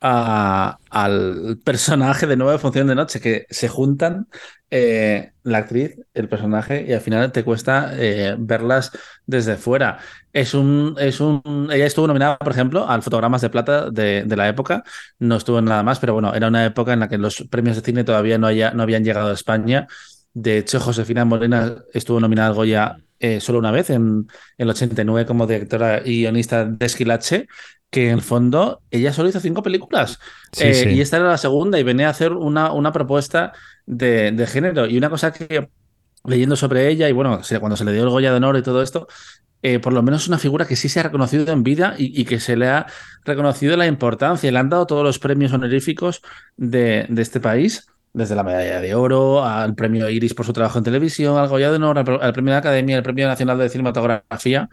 al 0.00 1.58
personaje 1.64 2.26
de 2.26 2.36
Nueva 2.36 2.58
Función 2.58 2.86
de 2.86 2.94
Noche, 2.94 3.20
que 3.20 3.46
se 3.50 3.68
juntan 3.68 4.28
eh, 4.70 5.32
la 5.42 5.58
actriz, 5.58 5.96
el 6.12 6.28
personaje, 6.28 6.84
y 6.88 6.92
al 6.92 7.00
final 7.00 7.32
te 7.32 7.44
cuesta 7.44 7.92
eh, 7.94 8.36
verlas 8.38 8.92
desde 9.26 9.56
fuera. 9.56 9.98
Es 10.32 10.54
un, 10.54 10.96
es 10.98 11.20
un. 11.20 11.68
Ella 11.72 11.86
estuvo 11.86 12.06
nominada, 12.06 12.36
por 12.38 12.52
ejemplo, 12.52 12.88
al 12.88 13.02
Fotogramas 13.02 13.40
de 13.40 13.50
Plata 13.50 13.90
de, 13.90 14.24
la 14.36 14.48
época. 14.48 14.84
No 15.18 15.36
estuvo 15.36 15.58
en 15.60 15.66
nada 15.66 15.82
más, 15.82 15.98
pero 15.98 16.14
bueno, 16.14 16.34
era 16.34 16.48
una 16.48 16.66
época 16.66 16.92
en 16.92 17.00
la 17.00 17.08
que 17.08 17.18
los 17.18 17.46
premios 17.50 17.76
de 17.76 17.82
cine 17.82 18.04
todavía 18.04 18.38
no, 18.38 18.46
haya, 18.46 18.72
no 18.72 18.82
habían 18.82 19.04
llegado 19.04 19.30
a 19.30 19.34
España. 19.34 19.86
De 20.34 20.58
hecho, 20.58 20.80
Josefina 20.80 21.24
Morena 21.24 21.76
estuvo 21.94 22.20
nominada 22.20 22.48
al 22.48 22.54
Goya 22.54 22.98
eh, 23.18 23.40
solo 23.40 23.58
una 23.58 23.70
vez, 23.70 23.90
en, 23.90 24.28
el 24.58 24.70
89, 24.70 25.26
como 25.26 25.46
directora 25.46 26.02
y 26.04 26.20
guionista 26.20 26.64
de 26.66 26.84
Esquilache, 26.84 27.48
que 27.90 28.08
en 28.08 28.14
el 28.14 28.22
fondo 28.22 28.82
ella 28.90 29.12
solo 29.12 29.28
hizo 29.28 29.40
cinco 29.40 29.62
películas. 29.62 30.18
Eh, 30.58 30.92
y 30.94 31.00
esta 31.00 31.16
era 31.16 31.28
la 31.28 31.38
segunda 31.38 31.78
y 31.78 31.82
venía 31.82 32.08
a 32.08 32.10
hacer 32.10 32.32
una, 32.32 32.72
una 32.72 32.92
propuesta 32.92 33.52
de, 33.86 34.46
género. 34.50 34.86
Y 34.86 34.98
una 34.98 35.10
cosa 35.10 35.32
que 35.32 35.68
leyendo 36.24 36.56
sobre 36.56 36.88
ella 36.88 37.08
y 37.08 37.12
bueno, 37.12 37.40
cuando 37.60 37.76
se 37.76 37.84
le 37.84 37.92
dio 37.92 38.02
el 38.02 38.10
Goya 38.10 38.30
de 38.30 38.36
Honor 38.36 38.56
y 38.56 38.62
todo 38.62 38.82
esto, 38.82 39.06
eh, 39.62 39.78
por 39.78 39.92
lo 39.92 40.02
menos 40.02 40.28
una 40.28 40.38
figura 40.38 40.66
que 40.66 40.76
sí 40.76 40.88
se 40.88 41.00
ha 41.00 41.04
reconocido 41.04 41.50
en 41.52 41.62
vida 41.62 41.94
y, 41.96 42.24
que 42.24 42.40
se 42.40 42.56
le 42.56 42.68
ha 42.68 42.86
reconocido 43.24 43.76
la 43.76 43.86
importancia 43.86 44.48
y 44.48 44.52
le 44.52 44.58
han 44.58 44.68
dado 44.68 44.86
todos 44.86 45.02
los 45.02 45.18
premios 45.18 45.52
honoríficos 45.52 46.22
de, 46.56 47.06
este 47.16 47.40
país, 47.40 47.86
desde 48.12 48.34
la 48.34 48.42
medalla 48.42 48.80
de 48.80 48.94
oro 48.94 49.44
al 49.44 49.74
premio 49.74 50.08
Iris 50.08 50.34
por 50.34 50.46
su 50.46 50.52
trabajo 50.52 50.78
en 50.78 50.84
televisión, 50.84 51.38
al 51.38 51.48
Goya 51.48 51.70
de 51.70 51.76
Honor, 51.76 51.98
al, 51.98 52.32
premio 52.32 52.52
de 52.52 52.58
Academia, 52.58 52.96
al 52.96 53.02
premio 53.02 53.26
Nacional 53.26 53.58
de 53.58 53.68
Cinematografía. 53.68 54.68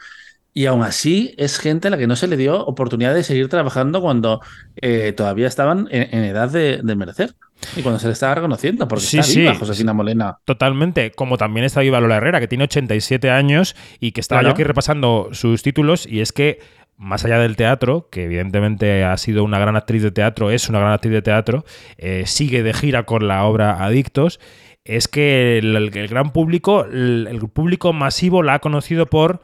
Y 0.53 0.67
aún 0.67 0.83
así 0.83 1.33
es 1.37 1.57
gente 1.57 1.87
a 1.87 1.91
la 1.91 1.97
que 1.97 2.05
no 2.05 2.15
se 2.15 2.27
le 2.27 2.37
dio 2.37 2.63
oportunidad 2.63 3.13
de 3.13 3.23
seguir 3.23 3.49
trabajando 3.49 4.01
cuando 4.01 4.39
eh, 4.75 5.11
todavía 5.17 5.47
estaban 5.47 5.87
en, 5.89 6.23
edad 6.23 6.49
de, 6.49 6.81
merecer. 6.95 7.33
Y 7.75 7.81
cuando 7.81 7.97
se 7.97 8.07
le 8.07 8.13
estaba 8.13 8.35
reconociendo, 8.35 8.87
porque 8.87 9.05
sí, 9.05 9.17
está 9.17 9.39
viva 9.39 9.55
Josefina 9.55 9.93
Molina. 9.93 10.37
Totalmente, 10.45 11.11
como 11.11 11.37
también 11.37 11.65
está 11.65 11.79
viva 11.79 11.99
Lola 11.99 12.17
Herrera, 12.17 12.39
que 12.39 12.47
tiene 12.47 12.65
87 12.65 13.31
años 13.31 13.75
y 13.99 14.11
que 14.11 14.21
estaba 14.21 14.43
yo 14.43 14.49
aquí 14.49 14.63
repasando 14.63 15.29
sus 15.31 15.63
títulos, 15.63 16.05
y 16.05 16.19
es 16.19 16.33
que 16.33 16.59
más 16.97 17.25
allá 17.25 17.39
del 17.39 17.55
teatro, 17.55 18.09
que 18.11 18.25
evidentemente 18.25 19.03
ha 19.03 19.17
sido 19.17 19.43
una 19.43 19.57
gran 19.57 19.75
actriz 19.75 20.03
de 20.03 20.11
teatro, 20.11 20.51
es 20.51 20.69
una 20.69 20.79
gran 20.79 20.91
actriz 20.91 21.13
de 21.13 21.21
teatro, 21.21 21.65
eh, 21.97 22.23
sigue 22.27 22.61
de 22.61 22.73
gira 22.73 23.03
con 23.03 23.27
la 23.27 23.45
obra 23.45 23.83
Adictos, 23.83 24.39
es 24.83 25.07
que 25.07 25.57
el, 25.57 25.89
gran 25.89 26.31
público, 26.31 26.85
el 26.85 27.39
público 27.53 27.93
masivo 27.93 28.43
la 28.43 28.55
ha 28.55 28.59
conocido 28.59 29.05
por 29.05 29.41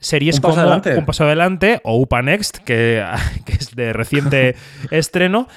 series 0.00 0.40
como 0.40 0.54
Un 0.54 1.06
Paso 1.06 1.24
Adelante 1.24 1.80
o 1.84 1.98
UPA 1.98 2.22
Next, 2.22 2.58
que, 2.58 3.04
es 3.46 3.74
de 3.74 3.92
reciente 3.92 4.56
estreno. 4.90 5.48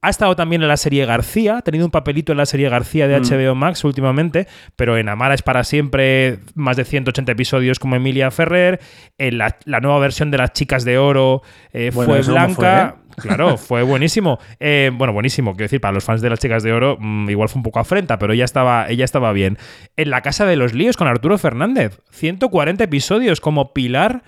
Ha 0.00 0.10
estado 0.10 0.36
también 0.36 0.62
en 0.62 0.68
la 0.68 0.76
serie 0.76 1.04
García, 1.06 1.58
ha 1.58 1.62
tenido 1.62 1.84
un 1.84 1.90
papelito 1.90 2.30
en 2.30 2.38
la 2.38 2.46
serie 2.46 2.68
García 2.68 3.08
de 3.08 3.18
HBO 3.18 3.56
mm. 3.56 3.58
Max 3.58 3.82
últimamente, 3.82 4.46
pero 4.76 4.96
en 4.96 5.08
Amara 5.08 5.34
es 5.34 5.42
para 5.42 5.64
siempre 5.64 6.38
más 6.54 6.76
de 6.76 6.84
180 6.84 7.32
episodios 7.32 7.80
como 7.80 7.96
Emilia 7.96 8.30
Ferrer. 8.30 8.78
En 9.18 9.38
la, 9.38 9.56
nueva 9.82 9.98
versión 9.98 10.30
de 10.30 10.38
Las 10.38 10.52
Chicas 10.52 10.84
de 10.84 10.98
Oro 10.98 11.42
eh, 11.72 11.90
fue 11.92 12.22
Blanca. 12.22 12.96
¿eh? 12.96 13.08
Claro, 13.20 13.56
fue 13.58 13.82
buenísimo. 13.82 14.38
Eh, 14.60 14.90
bueno, 14.94 15.12
buenísimo, 15.12 15.52
quiero 15.52 15.64
decir, 15.64 15.80
para 15.80 15.92
los 15.92 16.04
fans 16.04 16.20
de 16.20 16.30
las 16.30 16.38
chicas 16.38 16.62
de 16.62 16.72
oro, 16.72 16.96
mm, 17.00 17.30
igual 17.30 17.48
fue 17.48 17.58
un 17.58 17.64
poco 17.64 17.80
afrenta, 17.80 18.18
pero 18.18 18.32
ella 18.32 18.44
estaba, 18.44 18.86
ella 18.88 19.04
estaba 19.04 19.32
bien. 19.32 19.58
En 19.96 20.10
la 20.10 20.22
Casa 20.22 20.46
de 20.46 20.56
los 20.56 20.74
Líos 20.74 20.96
con 20.96 21.08
Arturo 21.08 21.38
Fernández, 21.38 22.00
140 22.10 22.84
episodios 22.84 23.40
como 23.40 23.72
Pilar 23.72 24.22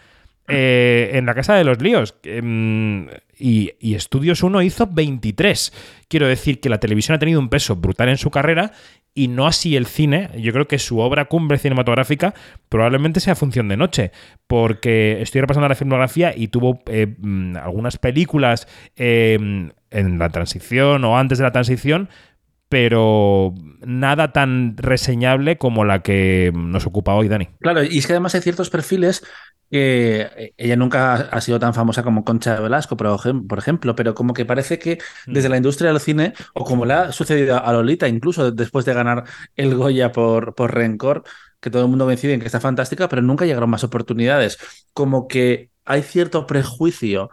eh, 0.49 1.11
en 1.15 1.27
la 1.27 1.35
Casa 1.35 1.55
de 1.55 1.65
los 1.65 1.81
Líos. 1.81 2.17
Mm, 2.25 3.07
y, 3.41 3.95
Estudios 3.95 4.43
1 4.43 4.63
hizo 4.63 4.87
23. 4.87 5.73
Quiero 6.09 6.29
decir 6.29 6.61
que 6.61 6.69
la 6.69 6.79
televisión 6.79 7.17
ha 7.17 7.19
tenido 7.19 7.41
un 7.41 7.49
peso 7.49 7.77
brutal 7.77 8.09
en 8.09 8.19
su 8.19 8.31
carrera 8.31 8.73
y 9.15 9.29
no 9.29 9.47
así 9.47 9.77
el 9.77 9.87
cine. 9.87 10.31
Yo 10.39 10.53
creo 10.53 10.69
que 10.69 10.79
su 10.79 10.99
obra 10.99 11.25
cumbre 11.25 11.59
cinematográfica 11.59 12.35
probablemente 12.69 13.21
sea 13.21 13.35
Función 13.35 13.69
de 13.69 13.77
Noche, 13.77 14.13
porque 14.47 15.21
estoy 15.21 15.41
repasando 15.41 15.69
la 15.69 15.75
filmografía 15.75 16.35
y 16.37 16.49
tuvo 16.49 16.83
eh, 16.87 17.15
mm, 17.19 17.57
algunas 17.57 17.97
películas 17.99 18.69
em, 18.97 19.71
en 19.91 20.19
la 20.19 20.29
transición 20.29 21.05
o 21.05 21.19
antes 21.19 21.39
de 21.39 21.45
la 21.45 21.53
transición, 21.53 22.09
pero 22.71 23.53
nada 23.85 24.33
tan 24.33 24.77
reseñable 24.77 25.59
como 25.59 25.85
la 25.85 26.03
que 26.03 26.53
nos 26.55 26.87
ocupa 26.87 27.15
hoy, 27.15 27.27
Dani. 27.27 27.49
Claro, 27.59 27.83
y 27.83 27.99
es 27.99 28.07
que 28.07 28.13
además 28.13 28.37
hay 28.37 28.43
ciertos 28.43 28.71
perfiles 28.71 29.25
que 29.73 30.55
ella 30.57 30.77
nunca 30.77 31.15
ha 31.15 31.41
sido 31.41 31.59
tan 31.59 31.75
famosa 31.75 32.05
como 32.05 32.25
Concha 32.25 32.61
Velasco, 32.61 32.97
por 32.97 33.59
ejemplo, 33.59 33.97
pero 33.97 34.15
como 34.15 34.35
que 34.35 34.45
parece 34.45 34.79
que 34.79 34.99
mm. 35.27 35.33
desde 35.33 35.49
la 35.49 35.57
industria 35.57 35.91
del 35.91 35.99
cine, 35.99 36.33
o 36.55 36.65
como 36.65 36.87
le 36.87 36.95
ha 36.95 37.13
sucedido 37.13 37.61
a 37.63 37.73
Lolita, 37.73 38.07
incluso 38.07 38.53
después 38.53 38.85
de 38.85 38.95
ganar 38.95 39.25
el 39.57 39.75
Goya 39.75 40.13
por, 40.13 40.55
por 40.55 40.73
Rencor, 40.73 41.25
que 41.61 41.71
todo 41.71 41.83
el 41.83 41.89
mundo 41.89 42.05
coincide 42.05 42.35
en 42.35 42.41
que 42.41 42.47
está 42.47 42.61
fantástica, 42.61 43.09
pero 43.09 43.21
nunca 43.21 43.47
llegaron 43.47 43.69
más 43.71 43.83
oportunidades. 43.83 44.59
Como 44.93 45.27
que 45.27 45.71
hay 45.85 46.03
cierto 46.03 46.47
prejuicio 46.47 47.31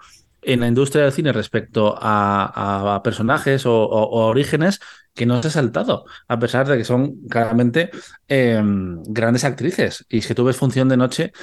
en 0.48 0.62
la 0.62 0.68
industria 0.68 1.04
del 1.04 1.12
cine 1.12 1.34
respecto 1.34 1.96
a, 2.00 3.02
personajes 3.04 3.66
o, 3.66 3.88
orígenes 3.90 4.80
que 5.18 5.26
no 5.26 5.42
se 5.42 5.50
ha 5.50 5.52
saltado, 5.52 6.06
a 6.28 6.40
pesar 6.40 6.68
de 6.68 6.78
que 6.78 6.86
son 6.86 7.28
claramente 7.28 7.90
em, 8.28 9.02
grandes 9.04 9.44
actrices. 9.44 10.06
Y 10.10 10.22
si 10.22 10.34
tú 10.36 10.46
ves 10.46 10.56
Función 10.56 10.88
de 10.88 10.96
Noche 10.96 11.34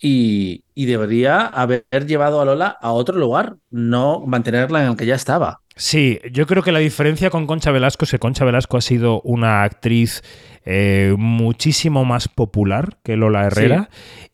y, 0.00 0.62
debería 0.74 1.46
haber 1.46 2.06
llevado 2.06 2.40
a 2.40 2.44
Lola 2.44 2.76
a 2.80 2.92
otro 2.92 3.18
lugar, 3.18 3.56
no 3.70 4.20
mantenerla 4.26 4.82
en 4.82 4.90
el 4.90 4.96
que 4.96 5.06
ya 5.06 5.14
estaba. 5.14 5.60
Sí, 5.74 6.20
yo 6.30 6.46
creo 6.46 6.62
que 6.62 6.72
la 6.72 6.80
diferencia 6.80 7.30
con 7.30 7.46
Concha 7.46 7.70
Velasco 7.70 8.04
es 8.04 8.10
que 8.10 8.18
Concha 8.18 8.44
Velasco 8.44 8.76
ha 8.76 8.82
sido 8.82 9.22
una 9.22 9.62
actriz 9.62 10.22
eh, 10.66 11.14
muchísimo 11.16 12.04
más 12.04 12.28
popular 12.28 12.98
que 13.02 13.16
Lola 13.16 13.46
Herrera 13.46 13.88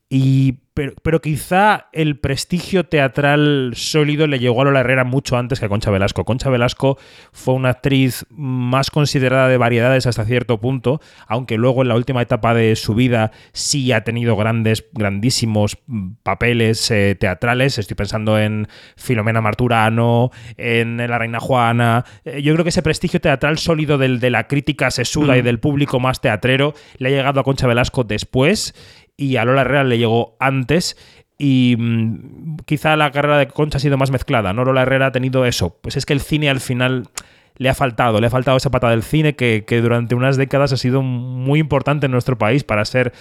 y 0.09 0.59
pero, 1.03 1.21
quizá 1.21 1.88
el 1.92 2.18
prestigio 2.18 2.85
teatral 2.85 3.73
sólido 3.75 4.29
le 4.29 4.38
llegó 4.38 4.61
a 4.61 4.64
Lola 4.64 4.81
Herrera 4.81 5.03
mucho 5.03 5.37
antes 5.37 5.59
que 5.59 5.66
a 5.66 5.68
Concha 5.68 5.90
Velasco. 5.90 6.25
Concha 6.25 6.51
Velasco 6.51 6.99
fue 7.33 7.55
una 7.55 7.71
actriz 7.71 8.27
más 8.31 8.90
considerada 8.90 9.49
de 9.49 9.57
variedades 9.57 10.07
hasta 10.07 10.25
cierto 10.25 10.61
punto, 10.61 11.01
aunque 11.27 11.57
luego 11.57 11.83
en 11.83 11.88
la 11.88 11.97
última 11.97 12.23
etapa 12.23 12.55
de 12.55 12.77
su 12.77 12.94
vida 12.94 13.33
sí 13.53 13.90
ha 13.90 14.05
tenido 14.05 14.37
grandes, 14.37 14.87
grandísimos 14.92 15.79
papeles 16.23 16.88
eh, 16.92 17.16
teatrales. 17.18 17.79
Estoy 17.79 17.97
pensando 17.97 18.38
en 18.38 18.68
Filomena 18.97 19.40
Marturano, 19.40 20.31
en 20.57 20.99
La 20.99 21.18
Reina 21.18 21.40
Juana. 21.40 22.05
Eh, 22.25 22.40
yo 22.42 22.53
creo 22.53 22.64
que 22.64 22.71
ese 22.71 22.83
prestigio 22.83 23.21
teatral 23.21 23.59
sólido 23.59 23.99
del, 23.99 24.21
de 24.21 24.31
la 24.31 24.47
crítica 24.47 24.92
sesuda 24.92 25.37
y 25.37 25.42
mm. 25.42 25.44
del 25.44 25.59
público 25.59 25.99
más 25.99 26.21
teatrero 26.21 26.75
le 26.99 27.09
ha 27.09 27.12
llegado 27.12 27.40
a 27.40 27.42
Concha 27.42 27.66
Velasco 27.66 28.05
después 28.05 28.75
y 29.18 29.37
a 29.37 29.44
Lola 29.44 29.62
Herrera 29.62 29.85
le 29.85 29.98
llegó 29.98 30.37
antes 30.40 30.96
y 31.37 31.76
mm, 31.78 32.59
quizá 32.64 32.96
la 32.96 33.11
carrera 33.11 33.37
de 33.37 33.48
Concha 33.48 33.76
ha 33.76 33.81
sido 33.81 33.98
más 33.98 34.11
mezclada, 34.11 34.54
¿no? 34.54 34.64
Lola 34.64 34.83
Herrera 34.83 35.07
ha 35.07 35.12
tenido 35.12 35.44
eso. 35.44 35.76
Pues 35.83 35.96
es 35.96 36.07
que 36.07 36.14
el 36.14 36.20
cine 36.20 36.48
al 36.48 36.61
final 36.61 37.09
le 37.57 37.68
ha 37.68 37.74
faltado, 37.74 38.20
le 38.20 38.28
ha 38.28 38.31
faltado 38.31 38.57
esa 38.57 38.70
pata 38.70 38.88
del 38.90 39.02
cine 39.02 39.35
que, 39.35 39.64
durante 39.83 40.14
unas 40.14 40.37
décadas 40.37 40.72
ha 40.72 40.76
sido 40.76 41.02
muy 41.02 41.59
importante 41.59 42.07
en 42.07 42.12
nuestro 42.12 42.38
país 42.38 42.62
para 42.62 42.85
ser 42.85 43.12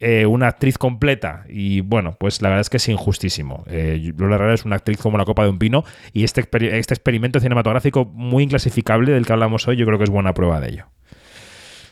eh, 0.00 0.26
una 0.26 0.48
actriz 0.48 0.76
completa. 0.78 1.44
Y 1.48 1.80
bueno, 1.80 2.16
pues 2.18 2.42
la 2.42 2.48
verdad 2.48 2.62
es 2.62 2.70
que 2.70 2.78
es 2.78 2.88
injustísimo. 2.88 3.64
Eh, 3.68 4.12
Lola 4.16 4.34
Herrera 4.34 4.54
es 4.54 4.64
una 4.64 4.76
actriz 4.76 4.98
como 4.98 5.16
la 5.16 5.24
copa 5.24 5.44
de 5.44 5.50
un 5.50 5.58
pino 5.58 5.84
y 6.12 6.24
este, 6.24 6.40
este 6.40 6.94
experimento 6.94 7.38
cinematográfico 7.38 8.04
muy 8.04 8.42
inclasificable 8.42 9.12
del 9.12 9.24
que 9.24 9.32
hablamos 9.32 9.66
hoy 9.68 9.76
yo 9.76 9.86
creo 9.86 9.98
que 9.98 10.04
es 10.04 10.10
buena 10.10 10.34
prueba 10.34 10.60
de 10.60 10.68
ello. 10.70 10.86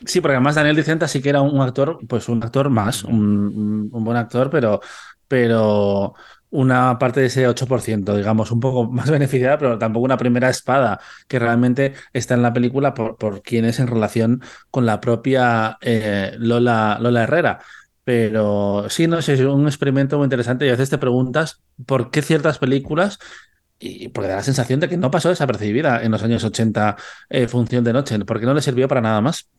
Sí, 0.05 0.21
porque 0.21 0.35
además 0.35 0.55
Daniel 0.55 0.75
Dicenta 0.75 1.07
sí 1.07 1.21
que 1.21 1.29
era 1.29 1.41
un 1.41 1.61
actor, 1.61 1.99
pues 2.07 2.27
un 2.29 2.43
actor 2.43 2.69
más, 2.69 3.03
un, 3.03 3.89
buen 3.91 4.17
actor, 4.17 4.49
pero, 4.49 4.81
pero 5.27 6.13
una 6.49 6.97
parte 6.99 7.21
de 7.21 7.27
ese 7.27 7.47
8%, 7.47 8.15
digamos, 8.15 8.51
un 8.51 8.59
poco 8.59 8.85
más 8.91 9.09
beneficiada, 9.09 9.57
pero 9.57 9.77
tampoco 9.77 10.05
una 10.05 10.17
primera 10.17 10.49
espada 10.49 10.99
que 11.27 11.39
realmente 11.39 11.93
está 12.13 12.33
en 12.33 12.41
la 12.41 12.53
película 12.53 12.93
por, 12.93 13.17
por 13.17 13.41
quién 13.41 13.65
es 13.65 13.79
en 13.79 13.87
relación 13.87 14.41
con 14.71 14.85
la 14.85 14.99
propia 15.01 15.77
eh, 15.81 16.33
Lola, 16.37 16.97
Lola 16.99 17.23
Herrera. 17.23 17.59
Pero 18.03 18.85
sí, 18.89 19.07
no 19.07 19.17
es 19.17 19.27
un 19.29 19.67
experimento 19.67 20.17
muy 20.17 20.25
interesante 20.25 20.65
y 20.65 20.69
a 20.69 20.73
veces 20.73 20.91
te 20.91 20.99
preguntas 20.99 21.63
por 21.87 22.11
qué 22.11 22.21
ciertas 22.21 22.59
películas 22.59 23.17
y 23.79 24.09
porque 24.09 24.29
da 24.29 24.37
la 24.37 24.43
sensación 24.43 24.79
de 24.79 24.87
que 24.89 24.97
no 24.97 25.11
pasó 25.11 25.29
desapercibida 25.29 26.03
en 26.03 26.11
los 26.11 26.23
años 26.23 26.43
80 26.43 26.95
eh, 27.29 27.47
función 27.47 27.83
de 27.83 27.93
noche, 27.93 28.17
porque 28.19 28.45
no 28.45 28.53
le 28.53 28.61
sirvió 28.61 28.87
para 28.87 29.01
nada 29.01 29.21
más 29.21 29.49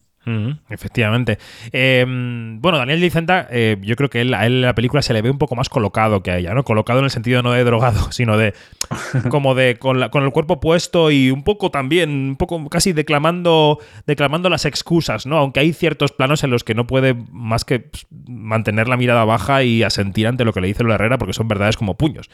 efectivamente. 0.69 1.39
Em, 1.71 2.61
bueno, 2.61 2.79
Daniel 2.79 3.01
Dicenta, 3.01 3.47
eh, 3.51 3.77
yo 3.81 3.95
creo 3.95 4.11
que 4.11 4.23
él, 4.23 4.35
a 4.35 4.45
él 4.47 4.55
en 4.55 4.63
la 4.63 4.75
película 4.75 5.01
se 5.03 5.13
le 5.13 5.23
ve 5.23 5.31
un 5.31 5.39
poco 5.39 5.55
más 5.55 5.69
colocado 5.69 6.23
que 6.23 6.33
a 6.33 6.39
ella, 6.39 6.53
¿no? 6.53 6.65
Colocado 6.65 6.99
en 6.99 7.05
el 7.05 7.11
sentido 7.11 7.43
no 7.43 7.53
de 7.53 7.63
drogado, 7.63 8.11
sino 8.13 8.37
de 8.37 8.55
como 9.31 9.55
de 9.55 9.77
con, 9.79 10.03
el 10.03 10.33
cuerpo 10.33 10.59
puesto 10.59 11.11
y 11.11 11.31
un 11.31 11.45
poco 11.45 11.71
también, 11.71 12.11
un 12.11 12.37
poco 12.37 12.69
casi 12.69 12.93
declamando, 12.93 13.79
declamando 14.07 14.49
las 14.49 14.65
excusas, 14.65 15.27
¿no? 15.27 15.39
Aunque 15.39 15.61
hay 15.61 15.73
ciertos 15.73 16.13
planos 16.13 16.43
en 16.43 16.51
los 16.51 16.65
que 16.65 16.75
no 16.75 16.87
puede 16.87 17.15
más 17.31 17.65
que 17.65 17.81
pues, 17.81 18.07
mantener 18.27 18.89
la 18.89 18.97
mirada 18.97 19.25
baja 19.25 19.63
y 19.63 19.83
asentir 19.83 20.27
ante 20.27 20.45
lo 20.45 20.53
que 20.53 20.61
le 20.61 20.69
dice 20.69 20.85
la 20.85 20.95
Herrera 20.95 21.19
porque 21.19 21.35
son 21.35 21.49
verdades 21.49 21.77
como 21.77 21.97
puños. 21.97 22.31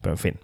Pero 0.00 0.14
en 0.14 0.18
fin. 0.18 0.34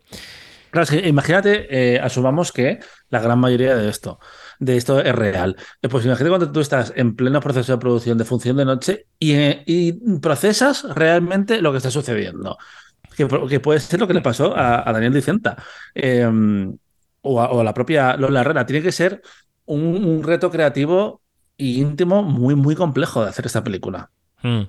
Claro, 0.71 0.85
es 0.85 0.91
que 0.91 1.09
imagínate, 1.09 1.67
eh, 1.71 2.01
asumamos 2.01 2.53
que 2.53 2.81
la 3.11 3.21
gran 3.21 3.39
mayoría 3.39 3.77
de 3.77 3.91
esto 3.91 4.19
de 4.63 4.77
esto 4.77 5.01
es 5.01 5.13
real. 5.13 5.57
Pues 5.81 6.05
imagínate 6.05 6.29
cuando 6.29 6.53
tú 6.53 6.61
estás 6.61 6.93
en 6.95 7.17
pleno 7.17 7.41
proceso 7.41 7.73
de 7.73 7.79
producción 7.79 8.17
de 8.17 8.25
función 8.25 8.57
de 8.57 8.65
noche 8.65 9.07
y, 9.19 9.33
eh, 9.33 9.99
procesas 10.21 10.85
realmente 10.95 11.61
lo 11.61 11.73
que 11.73 11.79
está 11.79 11.91
sucediendo. 11.91 12.57
Que, 13.17 13.27
puede 13.27 13.81
ser 13.81 13.99
lo 13.99 14.07
que 14.07 14.15
le 14.15 14.23
pasó 14.23 14.57
a, 14.57 14.91
Daniel 14.93 15.13
Dicenta 15.13 15.57
em, 15.95 16.77
o, 17.23 17.43
a, 17.43 17.65
la 17.65 17.75
propia 17.75 18.17
Lola 18.17 18.41
Herrera. 18.41 18.65
Tiene 18.65 18.83
que 18.83 18.93
ser 18.93 19.21
un, 19.67 20.23
reto 20.23 20.49
creativo 20.51 21.21
e 21.59 21.65
íntimo 21.65 22.23
muy, 22.23 22.55
muy 22.55 22.77
complejo 22.77 23.25
de 23.25 23.31
hacer 23.31 23.47
esta 23.47 23.65
película. 23.65 24.11
Hmm. 24.43 24.63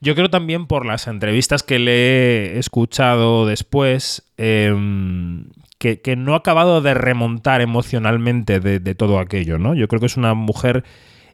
Yo 0.00 0.16
creo 0.16 0.28
también 0.28 0.66
por 0.66 0.84
las 0.84 1.06
entrevistas 1.06 1.62
que 1.62 1.78
le 1.78 2.54
he 2.54 2.58
escuchado 2.58 3.46
después, 3.46 4.24
em, 4.36 5.50
que, 5.80 6.14
no 6.14 6.34
ha 6.34 6.38
acabado 6.38 6.82
de 6.82 6.92
remontar 6.92 7.62
emocionalmente 7.62 8.60
de, 8.60 8.94
todo 8.94 9.18
aquello, 9.18 9.58
¿no? 9.58 9.74
Yo 9.74 9.88
creo 9.88 9.98
que 9.98 10.06
es 10.06 10.18
una 10.18 10.34
mujer 10.34 10.84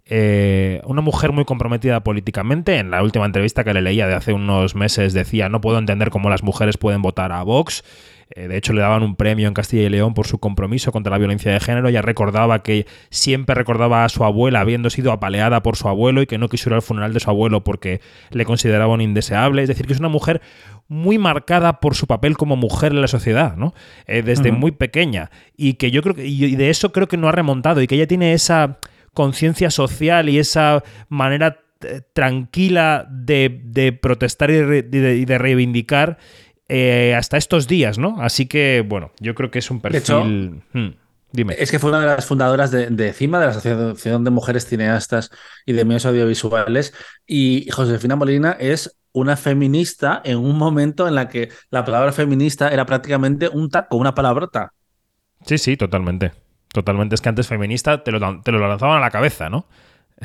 eh, 0.09 0.82
una 0.85 1.00
mujer 1.00 1.32
muy 1.32 1.44
comprometida 1.44 2.04
políticamente. 2.04 2.78
En 2.78 2.92
la 2.92 3.02
última 3.02 3.26
entrevista 3.26 3.64
que 3.64 3.74
le 3.74 3.82
leía 3.82 4.06
de 4.06 4.14
hace 4.14 4.32
unos 4.32 4.76
meses 4.76 5.12
decía, 5.14 5.48
no 5.48 5.61
puedo 5.61 5.78
entender 5.78 6.11
cómo 6.11 6.30
las 6.30 6.44
mujeres 6.44 6.78
pueden 6.78 7.02
votar 7.02 7.32
a 7.32 7.42
Vox. 7.42 7.82
Eh, 8.30 8.46
de 8.46 8.56
hecho, 8.56 8.72
le 8.72 8.82
daban 8.82 9.02
un 9.02 9.16
premio 9.16 9.48
en 9.48 9.54
Castilla 9.54 9.82
y 9.82 9.88
León 9.88 10.14
por 10.14 10.28
su 10.28 10.38
compromiso 10.38 10.92
contra 10.92 11.11
la 11.11 11.18
violencia 11.18 11.52
de 11.52 11.59
género. 11.59 11.90
Ya 11.90 12.02
recordaba 12.02 12.62
que 12.62 12.87
siempre 13.11 13.56
recordaba 13.56 14.04
a 14.04 14.09
su 14.09 14.24
abuela 14.24 14.61
habiendo 14.61 14.90
sido 14.90 15.11
apaleada 15.11 15.62
por 15.64 15.76
su 15.76 15.88
abuelo 15.88 16.22
y 16.22 16.26
que 16.26 16.38
no 16.38 16.48
quiso 16.48 16.70
ir 16.70 16.74
al 16.74 16.82
funeral 16.82 17.12
de 17.12 17.18
su 17.18 17.30
abuelo 17.30 17.64
porque 17.64 18.00
le 18.30 18.44
consideraba 18.44 18.94
un 18.94 19.00
indeseable. 19.00 19.62
Es 19.62 19.68
decir, 19.68 19.87
que 19.87 19.92
es 19.92 19.98
una 20.00 20.09
mujer 20.09 20.40
muy 20.88 21.18
marcada 21.18 21.81
por 21.81 21.94
su 21.94 22.07
papel 22.07 22.37
como 22.37 22.57
mujer 22.57 22.92
en 22.92 23.01
la 23.01 23.09
sociedad, 23.09 23.57
¿no? 23.57 23.75
Eh, 24.07 24.22
desde 24.22 24.53
muy 24.53 24.72
pequeña. 24.72 25.31
Y 25.57 25.75
que 25.75 25.90
yo 25.90 26.03
creo 26.03 26.14
que, 26.14 26.27
y 26.27 26.55
de 26.57 26.70
eso 26.70 26.92
creo 26.92 27.09
que 27.09 27.16
no 27.16 27.29
ha 27.29 27.33
remontado 27.33 27.83
y 27.83 27.87
que 27.87 27.96
ella 27.96 28.07
tiene 28.07 28.33
esa 28.33 28.79
conciencia 29.12 29.70
social 29.70 30.29
y 30.29 30.38
esa 30.38 30.85
manera 31.09 31.61
eh, 31.83 32.03
tranquila 32.12 33.07
de, 33.11 33.99
protestar 34.01 34.51
y 34.51 34.55
de, 34.55 35.38
reivindicar 35.38 36.18
eh, 36.68 37.14
hasta 37.16 37.37
estos 37.37 37.66
días, 37.66 37.99
¿no? 37.99 38.20
Así 38.20 38.46
que, 38.46 38.85
bueno, 38.87 39.11
yo 39.18 39.35
creo 39.35 39.51
que 39.51 39.59
es 39.59 39.70
un 39.70 39.81
perfil... 39.81 40.62
Hmm, 40.72 40.88
dime. 41.33 41.57
Es 41.59 41.70
que 41.70 41.79
fue 41.79 41.90
una 41.90 42.01
de 42.01 42.07
las 42.07 42.27
fundadoras 42.27 42.70
de, 42.70 42.90
de 42.90 43.12
CIMA, 43.12 43.40
de 43.40 43.46
la 43.46 43.51
Asociación 43.51 44.22
de 44.22 44.31
Mujeres 44.31 44.66
Cineastas 44.66 45.31
y 45.64 45.72
de 45.72 45.85
Medios 45.85 46.07
Audiovisuales, 46.07 46.94
y 47.27 47.68
Josefina 47.70 48.16
Molina 48.16 48.57
es 48.59 48.96
una 49.16 49.35
feminista 49.37 50.20
en 50.24 50.37
un 50.37 50.59
momento 50.59 51.09
en 51.09 51.14
la 51.14 51.31
que 51.31 51.48
la 51.70 51.87
palabra 51.87 52.12
feminista 52.12 52.68
era 52.68 52.85
prácticamente 52.85 53.48
un 53.48 53.70
taco, 53.70 53.96
una 53.96 54.14
palabrota. 54.14 54.74
Sí, 55.46 55.57
sí, 55.57 55.79
totalmente. 55.79 56.33
Totalmente. 56.70 57.14
Es 57.14 57.22
que 57.22 57.31
antes 57.31 57.46
feminista 57.46 58.05
te 58.05 58.12
lo, 58.12 58.42
te 58.42 58.52
lo 58.52 58.68
lanzaban 58.68 58.98
a 58.98 59.00
la 59.00 59.11
cabeza, 59.11 59.48
¿no? 59.48 59.66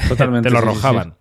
Totalmente. 0.10 0.49
te 0.49 0.54
lo 0.54 0.60
arrojaban. 0.60 1.15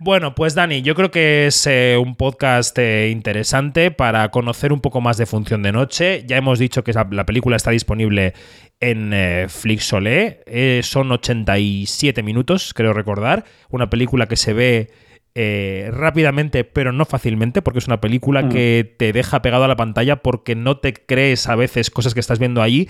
Bueno, 0.00 0.34
pues 0.34 0.56
Dani, 0.56 0.82
yo 0.82 0.96
creo 0.96 1.12
que 1.12 1.46
es 1.46 1.64
eh, 1.68 1.96
un 1.96 2.16
podcast 2.16 2.76
eh, 2.80 3.10
interesante 3.10 3.92
para 3.92 4.32
conocer 4.32 4.72
un 4.72 4.80
poco 4.80 5.00
más 5.00 5.16
de 5.18 5.26
Función 5.26 5.62
de 5.62 5.70
Noche. 5.70 6.24
Ya 6.26 6.36
hemos 6.36 6.58
dicho 6.58 6.82
que 6.82 6.92
la 6.92 7.24
película 7.24 7.54
está 7.54 7.70
disponible 7.70 8.34
en 8.80 9.12
eh, 9.12 9.46
Flixolé. 9.48 10.82
son 10.82 11.12
87 11.12 12.24
minutos, 12.24 12.74
creo 12.74 12.92
recordar. 12.92 13.44
Una 13.70 13.88
película 13.88 14.26
que 14.26 14.36
se 14.36 14.52
ve 14.52 14.90
rápidamente, 15.34 16.64
pero 16.64 16.92
no 16.92 17.04
fácilmente, 17.04 17.62
porque 17.62 17.78
es 17.78 17.86
una 17.86 18.00
película 18.00 18.42
mm. 18.42 18.48
que 18.50 18.94
te 18.98 19.12
deja 19.12 19.42
pegado 19.42 19.64
a 19.64 19.68
la 19.68 19.76
pantalla 19.76 20.16
porque 20.16 20.54
no 20.54 20.78
te 20.78 20.92
crees 20.92 21.48
a 21.48 21.56
veces 21.56 21.90
cosas 21.90 22.14
que 22.14 22.20
estás 22.20 22.38
viendo 22.38 22.62
allí 22.62 22.88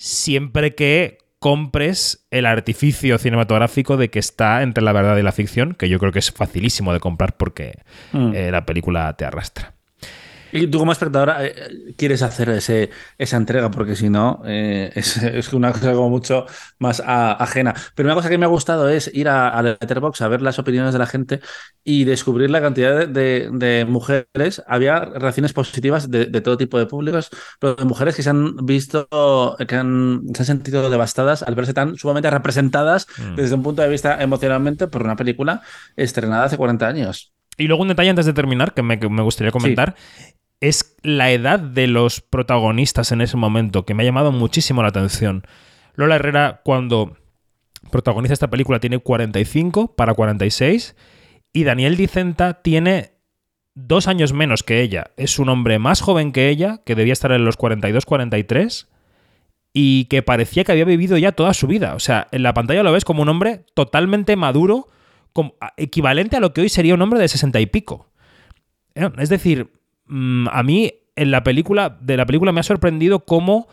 siempre 0.00 0.74
que 0.74 1.18
compres 1.40 2.26
el 2.30 2.46
artificio 2.46 3.18
cinematográfico 3.18 3.98
de 3.98 4.08
que 4.08 4.18
está 4.18 4.62
entre 4.62 4.82
la 4.82 4.92
verdad 4.92 5.16
y 5.18 5.22
la 5.22 5.32
ficción, 5.32 5.74
que 5.74 5.90
yo 5.90 5.98
creo 5.98 6.10
que 6.10 6.18
es 6.20 6.32
facilísimo 6.32 6.94
de 6.94 7.00
comprar 7.00 7.36
porque 7.36 7.80
mm. 8.12 8.32
eh, 8.34 8.50
la 8.50 8.64
película 8.64 9.12
te 9.14 9.26
arrastra. 9.26 9.74
Y 10.52 10.66
tú 10.66 10.78
como 10.78 10.92
espectadora 10.92 11.44
eh, 11.44 11.94
quieres 11.96 12.22
hacer 12.22 12.50
ese, 12.50 12.90
esa 13.18 13.36
entrega, 13.36 13.70
porque 13.70 13.96
si 13.96 14.08
no, 14.08 14.42
eh, 14.46 14.90
es, 14.94 15.52
una 15.52 15.72
cosa 15.72 15.92
como 15.92 16.10
mucho 16.10 16.46
más 16.78 17.02
ajena. 17.04 17.74
Pero 17.94 18.08
una 18.08 18.14
cosa 18.14 18.28
que 18.28 18.38
me 18.38 18.44
ha 18.44 18.48
gustado 18.48 18.88
es 18.88 19.10
ir 19.12 19.28
a, 19.28 19.48
a 19.48 19.62
Letterboxd 19.62 20.22
a 20.22 20.28
ver 20.28 20.42
las 20.42 20.58
opiniones 20.58 20.92
de 20.92 20.98
la 20.98 21.06
gente 21.06 21.40
y 21.84 22.04
descubrir 22.04 22.50
la 22.50 22.60
cantidad 22.60 23.08
de, 23.08 23.86
mujeres. 23.88 24.62
Había 24.66 25.00
reacciones 25.00 25.52
positivas 25.52 26.10
de, 26.10 26.26
todo 26.40 26.56
tipo 26.56 26.78
de 26.78 26.86
públicos, 26.86 27.30
pero 27.58 27.74
de 27.74 27.84
mujeres 27.84 28.16
que 28.16 28.22
se 28.22 28.30
han 28.30 28.56
visto, 28.66 29.08
que 29.66 29.74
han, 29.74 30.22
se 30.34 30.42
han 30.42 30.46
sentido 30.46 30.90
devastadas 30.90 31.42
al 31.42 31.54
verse 31.54 31.74
tan 31.74 31.96
sumamente 31.96 32.30
representadas 32.30 33.06
mm. 33.18 33.34
desde 33.36 33.54
un 33.54 33.62
punto 33.62 33.82
de 33.82 33.88
vista 33.88 34.22
emocionalmente 34.22 34.86
por 34.88 35.02
una 35.02 35.16
película 35.16 35.62
estrenada 35.96 36.44
hace 36.44 36.56
40 36.56 36.86
años. 36.86 37.32
Y 37.60 37.68
luego 37.68 37.82
un 37.82 37.88
detalle 37.88 38.08
antes 38.08 38.24
de 38.24 38.32
terminar 38.32 38.72
que 38.72 38.82
me, 38.82 38.96
gustaría 38.96 39.52
comentar 39.52 39.94
es 40.60 40.96
la 41.02 41.30
edad 41.30 41.58
de 41.58 41.86
los 41.88 42.22
protagonistas 42.22 43.12
en 43.12 43.20
ese 43.20 43.36
momento, 43.36 43.84
que 43.84 43.92
me 43.92 44.02
ha 44.02 44.06
llamado 44.06 44.32
muchísimo 44.32 44.82
la 44.82 44.88
atención. 44.88 45.44
Lola 45.94 46.16
Herrera, 46.16 46.62
cuando 46.64 47.18
protagoniza 47.90 48.32
esta 48.32 48.48
película, 48.48 48.80
tiene 48.80 48.98
45 48.98 49.94
para 49.94 50.14
46 50.14 50.96
y 51.52 51.64
Daniel 51.64 51.98
Dicenta 51.98 52.62
tiene 52.62 53.12
dos 53.74 54.08
años 54.08 54.32
menos 54.32 54.62
que 54.62 54.80
ella. 54.80 55.10
Es 55.18 55.38
un 55.38 55.50
hombre 55.50 55.78
más 55.78 56.00
joven 56.00 56.32
que 56.32 56.48
ella, 56.48 56.80
que 56.86 56.94
debía 56.94 57.12
estar 57.12 57.32
en 57.32 57.44
los 57.44 57.58
42-43 57.58 58.86
y 59.74 60.06
que 60.06 60.22
parecía 60.22 60.64
que 60.64 60.72
había 60.72 60.86
vivido 60.86 61.18
ya 61.18 61.32
toda 61.32 61.52
su 61.52 61.66
vida. 61.66 61.94
O 61.94 62.00
sea, 62.00 62.26
en 62.32 62.42
la 62.42 62.54
pantalla 62.54 62.82
lo 62.82 62.92
ves 62.92 63.04
como 63.04 63.20
un 63.20 63.28
hombre 63.28 63.66
totalmente 63.74 64.36
maduro, 64.36 64.88
equivalente 65.76 66.36
a 66.36 66.40
lo 66.40 66.52
que 66.52 66.62
hoy 66.62 66.68
sería 66.68 66.94
un 66.94 67.02
hombre 67.02 67.20
de 67.20 67.28
60 67.28 67.60
y 67.60 67.66
pico. 67.66 68.10
Eh, 68.94 69.08
es 69.18 69.28
decir, 69.28 69.70
Mm, 70.10 70.48
a 70.50 70.64
mí 70.64 70.92
en 71.14 71.30
la 71.30 71.44
película, 71.44 71.96
de 72.00 72.16
la 72.16 72.26
película 72.26 72.50
me 72.50 72.60
ha 72.60 72.64
sorprendido 72.64 73.24
cómo 73.24 73.68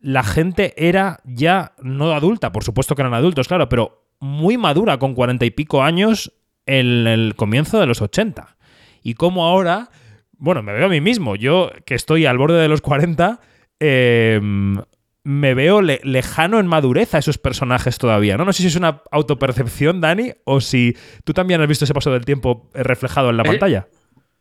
la 0.00 0.24
gente 0.24 0.74
era 0.76 1.20
ya 1.24 1.72
no 1.80 2.12
adulta, 2.12 2.50
por 2.50 2.64
supuesto 2.64 2.96
que 2.96 3.02
eran 3.02 3.14
adultos, 3.14 3.46
claro, 3.46 3.68
pero 3.68 4.04
muy 4.18 4.58
madura 4.58 4.98
con 4.98 5.14
cuarenta 5.14 5.44
y 5.44 5.50
pico 5.50 5.82
años 5.82 6.32
en 6.66 7.06
el 7.06 7.34
comienzo 7.36 7.78
de 7.78 7.86
los 7.86 8.02
80. 8.02 8.56
Y 9.02 9.14
cómo 9.14 9.46
ahora, 9.46 9.90
bueno, 10.32 10.62
me 10.64 10.72
veo 10.72 10.86
a 10.86 10.90
mí 10.90 11.00
mismo, 11.00 11.36
yo 11.36 11.70
que 11.86 11.94
estoy 11.94 12.26
al 12.26 12.38
borde 12.38 12.60
de 12.60 12.68
los 12.68 12.80
40, 12.80 13.40
em, 13.78 14.82
me 15.28 15.52
veo 15.52 15.82
lejano 15.82 16.58
en 16.58 16.66
madurez 16.66 17.14
a 17.14 17.18
esos 17.18 17.36
personajes 17.36 17.98
todavía, 17.98 18.38
¿no? 18.38 18.46
No 18.46 18.52
sé 18.54 18.62
si 18.62 18.68
es 18.68 18.76
una 18.76 19.02
autopercepción, 19.10 20.00
Dani, 20.00 20.32
o 20.44 20.62
si 20.62 20.96
tú 21.24 21.34
también 21.34 21.60
has 21.60 21.68
visto 21.68 21.84
ese 21.84 21.92
paso 21.92 22.10
del 22.10 22.24
tiempo 22.24 22.70
reflejado 22.72 23.28
en 23.28 23.36
la 23.36 23.42
eh, 23.42 23.46
pantalla. 23.46 23.88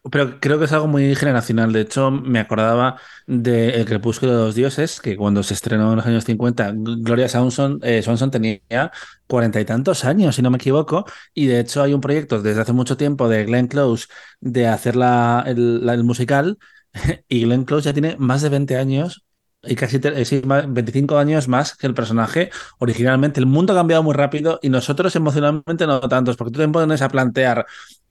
Pero 0.09 0.39
creo 0.39 0.57
que 0.57 0.63
es 0.63 0.71
algo 0.71 0.87
muy 0.87 1.13
generacional. 1.13 1.73
De 1.73 1.81
hecho, 1.81 2.09
me 2.09 2.39
acordaba 2.39 2.95
de 3.25 3.71
El 3.71 3.83
Crepúsculo 3.83 4.31
de 4.31 4.45
los 4.45 4.55
Dioses, 4.55 5.01
que 5.01 5.17
cuando 5.17 5.43
se 5.43 5.55
estrenó 5.55 5.89
en 5.89 5.97
los 5.97 6.05
años 6.05 6.23
50, 6.23 6.71
Gloria 6.73 7.27
Swanson, 7.27 7.81
eh, 7.83 8.01
tenía 8.31 8.91
cuarenta 9.27 9.59
y 9.59 9.65
tantos 9.65 10.05
años, 10.05 10.37
si 10.37 10.41
no 10.41 10.51
me 10.51 10.55
equivoco. 10.55 11.03
Y 11.33 11.47
de 11.47 11.59
hecho, 11.59 11.83
hay 11.83 11.93
un 11.93 11.99
proyecto 11.99 12.41
desde 12.41 12.61
hace 12.61 12.71
mucho 12.71 12.95
tiempo 12.95 13.27
de 13.27 13.43
Glenn 13.43 13.67
Close 13.67 14.07
de 14.39 14.67
hacer 14.67 14.95
la, 14.95 15.43
el, 15.45 16.03
musical. 16.05 16.57
Y 17.27 17.43
Glenn 17.43 17.65
Close 17.65 17.87
ya 17.87 17.93
tiene 17.93 18.15
más 18.17 18.41
de 18.41 18.47
20 18.47 18.77
años 18.77 19.26
y 19.67 19.75
casi 19.75 19.99
25 19.99 21.17
años 21.17 21.47
más 21.47 21.75
que 21.75 21.87
el 21.87 21.93
personaje 21.93 22.49
originalmente. 22.79 23.39
El 23.39 23.45
mundo 23.45 23.73
ha 23.73 23.75
cambiado 23.75 24.03
muy 24.03 24.13
rápido 24.13 24.59
y 24.61 24.69
nosotros 24.69 25.15
emocionalmente 25.15 25.87
no 25.87 25.99
tantos, 26.01 26.37
porque 26.37 26.51
tú 26.51 26.59
te 26.59 26.67
pones 26.67 27.01
a 27.01 27.09
plantear 27.09 27.65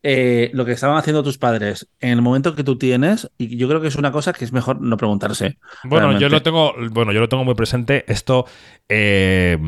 eh, 0.09 0.51
lo 0.53 0.64
que 0.64 0.71
estaban 0.71 0.97
haciendo 0.97 1.25
tus 1.25 1.37
padres 1.37 1.88
en 1.99 2.11
el 2.11 2.23
momento 2.23 2.55
que 2.55 2.62
tú 2.62 2.79
tienes, 2.79 3.29
y 3.38 3.57
yo 3.57 3.66
creo 3.66 3.81
que 3.81 3.88
es 3.88 3.97
una 3.97 4.12
cosa 4.12 4.33
que 4.33 4.45
es 4.45 4.53
mejor 4.53 4.81
no 4.81 4.97
preguntarse. 4.97 5.59
Bueno, 5.83 6.16
yo 6.16 6.29
lo 6.29 6.42
tengo, 6.42 6.75
bueno, 6.92 7.11
yo 7.11 7.19
lo 7.19 7.29
tengo 7.29 7.42
muy 7.42 7.57
presente. 7.57 8.05
Esto 8.07 8.47
eh, 8.88 9.59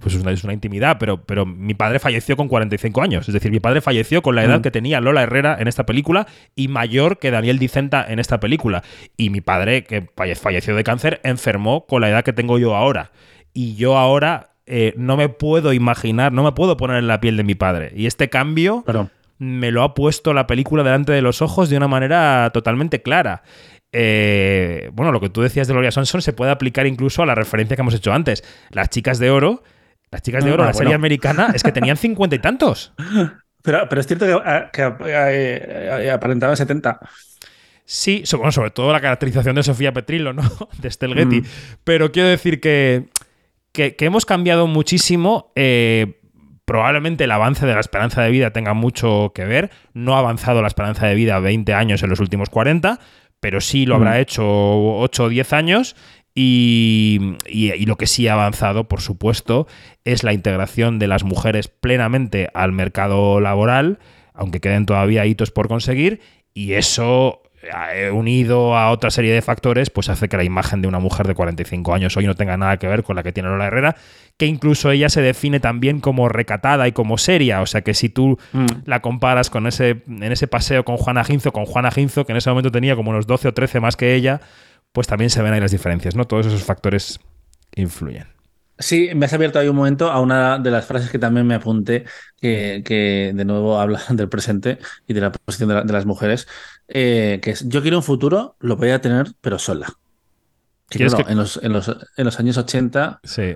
pues 0.00 0.16
es 0.16 0.20
una, 0.20 0.32
es 0.32 0.42
una, 0.42 0.52
intimidad, 0.52 0.96
pero, 0.98 1.22
pero 1.22 1.46
mi 1.46 1.74
padre 1.74 2.00
falleció 2.00 2.36
con 2.36 2.48
45 2.48 3.02
años. 3.02 3.28
Es 3.28 3.34
decir, 3.34 3.52
mi 3.52 3.60
padre 3.60 3.80
falleció 3.80 4.20
con 4.20 4.34
la 4.34 4.42
edad 4.42 4.58
mm. 4.58 4.62
que 4.62 4.72
tenía 4.72 5.00
Lola 5.00 5.22
Herrera 5.22 5.56
en 5.60 5.68
esta 5.68 5.86
película 5.86 6.26
y 6.56 6.66
mayor 6.66 7.20
que 7.20 7.30
Daniel 7.30 7.60
Dicenta 7.60 8.04
en 8.08 8.18
esta 8.18 8.40
película. 8.40 8.82
Y 9.16 9.30
mi 9.30 9.42
padre, 9.42 9.84
que 9.84 10.08
falleció 10.40 10.74
de 10.74 10.82
cáncer, 10.82 11.20
enfermó 11.22 11.86
con 11.86 12.00
la 12.00 12.08
edad 12.08 12.24
que 12.24 12.32
tengo 12.32 12.58
yo 12.58 12.74
ahora. 12.74 13.12
Y 13.54 13.76
yo 13.76 13.96
ahora 13.96 14.54
eh, 14.66 14.92
no 14.96 15.16
me 15.16 15.28
puedo 15.28 15.72
imaginar, 15.72 16.32
no 16.32 16.42
me 16.42 16.50
puedo 16.50 16.76
poner 16.76 16.96
en 16.96 17.06
la 17.06 17.20
piel 17.20 17.36
de 17.36 17.44
mi 17.44 17.54
padre. 17.54 17.92
Y 17.94 18.06
este 18.06 18.28
cambio 18.28 18.84
me 19.42 19.72
lo 19.72 19.82
ha 19.82 19.92
puesto 19.92 20.32
la 20.32 20.46
película 20.46 20.84
delante 20.84 21.10
de 21.10 21.20
los 21.20 21.42
ojos 21.42 21.68
de 21.68 21.76
una 21.76 21.88
manera 21.88 22.48
totalmente 22.54 23.02
clara. 23.02 23.42
Eh, 23.90 24.88
bueno, 24.92 25.10
lo 25.10 25.20
que 25.20 25.30
tú 25.30 25.42
decías 25.42 25.66
de 25.66 25.74
Gloria 25.74 25.90
Swanson 25.90 26.22
se 26.22 26.32
puede 26.32 26.52
aplicar 26.52 26.86
incluso 26.86 27.24
a 27.24 27.26
la 27.26 27.34
referencia 27.34 27.74
que 27.74 27.82
hemos 27.82 27.94
hecho 27.94 28.12
antes. 28.12 28.44
Las 28.70 28.88
chicas 28.88 29.18
de 29.18 29.32
oro, 29.32 29.64
las 30.12 30.22
chicas 30.22 30.44
de 30.44 30.50
ah, 30.50 30.54
oro, 30.54 30.64
la 30.64 30.72
serie 30.72 30.94
americana, 30.94 31.50
es 31.52 31.64
que 31.64 31.72
tenían 31.72 31.96
cincuenta 31.96 32.36
y 32.36 32.38
tantos. 32.38 32.92
Pero, 33.64 33.88
pero 33.88 34.00
es 34.00 34.08
cierto 34.08 34.26
que, 34.72 34.92
eh, 35.06 36.10
aparentaban 36.12 36.56
70. 36.56 36.98
Sí, 37.84 38.24
bueno, 38.32 38.50
sobre 38.50 38.72
todo 38.72 38.90
la 38.90 39.00
caracterización 39.00 39.54
de 39.54 39.62
Sofía 39.62 39.92
Petrillo, 39.92 40.32
¿no? 40.32 40.42
De 40.80 40.88
Estel 40.88 41.14
Getty. 41.14 41.42
Mm. 41.42 41.44
Pero 41.84 42.10
quiero 42.10 42.28
decir 42.28 42.60
que, 42.60 43.06
que, 43.70 43.94
hemos 44.00 44.26
cambiado 44.26 44.66
muchísimo. 44.66 45.52
Eh, 45.54 46.18
Probablemente 46.64 47.24
el 47.24 47.32
avance 47.32 47.66
de 47.66 47.74
la 47.74 47.80
esperanza 47.80 48.22
de 48.22 48.30
vida 48.30 48.52
tenga 48.52 48.74
mucho 48.74 49.32
que 49.34 49.44
ver. 49.44 49.70
No 49.94 50.14
ha 50.14 50.20
avanzado 50.20 50.62
la 50.62 50.68
esperanza 50.68 51.06
de 51.06 51.14
vida 51.14 51.40
20 51.40 51.74
años 51.74 52.02
en 52.02 52.10
los 52.10 52.20
últimos 52.20 52.50
40, 52.50 53.00
pero 53.40 53.60
sí 53.60 53.86
lo 53.86 53.96
habrá 53.96 54.12
mm. 54.12 54.20
hecho 54.20 54.44
8 54.44 55.24
o 55.24 55.28
10 55.28 55.52
años. 55.52 55.96
Y, 56.34 57.36
lo 57.84 57.96
que 57.96 58.06
sí 58.06 58.26
ha 58.28 58.34
avanzado, 58.34 58.88
por 58.88 59.00
supuesto, 59.00 59.66
es 60.04 60.22
la 60.22 60.32
integración 60.32 60.98
de 60.98 61.08
las 61.08 61.24
mujeres 61.24 61.68
plenamente 61.68 62.48
al 62.54 62.72
mercado 62.72 63.40
laboral, 63.40 63.98
aunque 64.32 64.60
queden 64.60 64.86
todavía 64.86 65.26
hitos 65.26 65.50
por 65.50 65.68
conseguir, 65.68 66.20
y 66.54 66.72
eso 66.72 67.42
unido 68.12 68.76
a 68.76 68.90
otra 68.90 69.10
serie 69.10 69.32
de 69.32 69.42
factores, 69.42 69.90
pues 69.90 70.08
hace 70.08 70.28
que 70.28 70.36
la 70.36 70.44
imagen 70.44 70.82
de 70.82 70.88
una 70.88 70.98
mujer 70.98 71.26
de 71.26 71.34
45 71.34 71.94
años 71.94 72.16
hoy 72.16 72.26
no 72.26 72.34
tenga 72.34 72.56
nada 72.56 72.76
que 72.78 72.88
ver 72.88 73.02
con 73.02 73.16
la 73.16 73.22
que 73.22 73.32
tiene 73.32 73.48
Lola 73.48 73.66
Herrera, 73.66 73.96
que 74.36 74.46
incluso 74.46 74.90
ella 74.90 75.08
se 75.08 75.22
define 75.22 75.60
también 75.60 76.00
como 76.00 76.28
recatada 76.28 76.88
y 76.88 76.92
como 76.92 77.18
seria, 77.18 77.62
o 77.62 77.66
sea 77.66 77.82
que 77.82 77.94
si 77.94 78.08
tú 78.08 78.38
mm. 78.52 78.66
la 78.86 79.00
comparas 79.00 79.50
con 79.50 79.66
ese, 79.66 80.02
en 80.08 80.32
ese 80.32 80.48
paseo 80.48 80.84
con 80.84 80.96
Juana 80.96 81.24
Ginzo, 81.24 81.52
con 81.52 81.66
Juana 81.66 81.90
Ginzo, 81.90 82.26
que 82.26 82.32
en 82.32 82.38
ese 82.38 82.50
momento 82.50 82.72
tenía 82.72 82.96
como 82.96 83.10
unos 83.10 83.26
12 83.26 83.48
o 83.48 83.54
13 83.54 83.80
más 83.80 83.96
que 83.96 84.14
ella, 84.14 84.40
pues 84.92 85.06
también 85.06 85.30
se 85.30 85.42
ven 85.42 85.52
ahí 85.52 85.60
las 85.60 85.70
diferencias, 85.70 86.16
¿no? 86.16 86.26
Todos 86.26 86.46
esos 86.46 86.64
factores 86.64 87.20
influyen. 87.74 88.26
Sí, 88.78 89.10
me 89.14 89.26
has 89.26 89.32
abierto 89.32 89.58
ahí 89.58 89.68
un 89.68 89.76
momento 89.76 90.10
a 90.10 90.20
una 90.20 90.58
de 90.58 90.70
las 90.70 90.86
frases 90.86 91.10
que 91.10 91.18
también 91.18 91.46
me 91.46 91.54
apunté, 91.54 92.04
que, 92.40 93.32
de 93.34 93.44
nuevo 93.44 93.78
habla 93.78 94.02
del 94.10 94.28
presente 94.28 94.78
y 95.06 95.14
de 95.14 95.20
la 95.20 95.32
posición 95.32 95.86
de, 95.86 95.92
las 95.92 96.06
mujeres, 96.06 96.48
eh, 96.88 97.40
que 97.42 97.50
es, 97.50 97.68
yo 97.68 97.82
quiero 97.82 97.98
un 97.98 98.02
futuro, 98.02 98.56
lo 98.60 98.76
voy 98.76 98.90
a 98.90 99.00
tener, 99.00 99.28
pero 99.40 99.58
sola. 99.58 99.92
Que, 100.88 101.04
En, 101.04 101.10
los, 101.10 101.56
en, 101.62 101.72
los, 101.72 101.96
en, 102.16 102.24
los, 102.24 102.38
años 102.38 102.58
80 102.58 103.20
sí. 103.22 103.54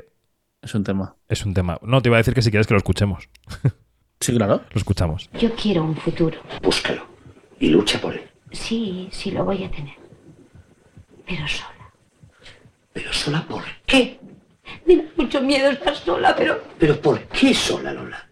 es 0.63 0.75
un 0.75 0.85
tema. 0.85 1.17
Es 1.29 1.45
un 1.45 1.53
tema. 1.53 1.79
No, 1.83 2.01
te 2.01 2.09
iba 2.09 2.17
a 2.17 2.19
decir 2.19 2.33
que 2.33 2.41
si 2.41 2.51
quieres 2.51 2.67
que 2.67 2.75
lo 2.75 2.79
escuchemos. 2.79 3.29
Sí, 4.19 4.35
claro. 4.35 4.63
Lo 4.73 4.79
escuchamos. 4.79 5.29
Yo 5.39 5.55
quiero 5.55 5.85
un 5.85 5.95
futuro. 5.95 6.39
Búscalo 6.63 7.07
y 7.61 7.69
lucha 7.69 8.01
por 8.01 8.15
él. 8.15 8.23
Sí, 8.51 9.09
sí 9.13 9.31
lo 9.31 9.45
voy 9.45 9.65
a 9.65 9.71
tener. 9.71 9.95
Pero 11.27 11.47
sola. 11.47 11.93
¿Pero 12.93 13.13
sola 13.13 13.47
por 13.47 13.63
qué? 13.85 14.19
Me 14.87 14.97
da 14.97 15.05
mucho 15.17 15.41
miedo 15.41 15.71
estar 15.71 15.95
sola, 15.95 16.35
pero... 16.37 16.63
¿Pero 16.79 17.01
por 17.01 17.21
qué 17.25 17.53
sola, 17.53 17.93
Lola? 17.93 18.29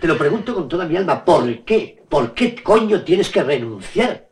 Te 0.00 0.06
lo 0.06 0.16
pregunto 0.16 0.54
con 0.54 0.68
toda 0.68 0.86
mi 0.86 0.96
alma, 0.96 1.24
¿por 1.24 1.64
qué? 1.64 2.02
¿Por 2.08 2.34
qué 2.34 2.62
coño 2.62 3.02
tienes 3.02 3.28
que 3.30 3.42
renunciar? 3.42 4.28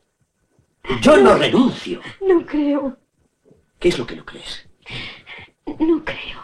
Yo 1.00 1.16
no, 1.16 1.34
renuncio. 1.34 2.00
No 2.20 2.44
creo. 2.46 2.96
¿Qué 3.78 3.88
es 3.88 3.98
lo 3.98 4.06
que 4.06 4.16
no 4.16 4.24
crees? 4.24 4.68
No 5.78 6.04
creo 6.04 6.36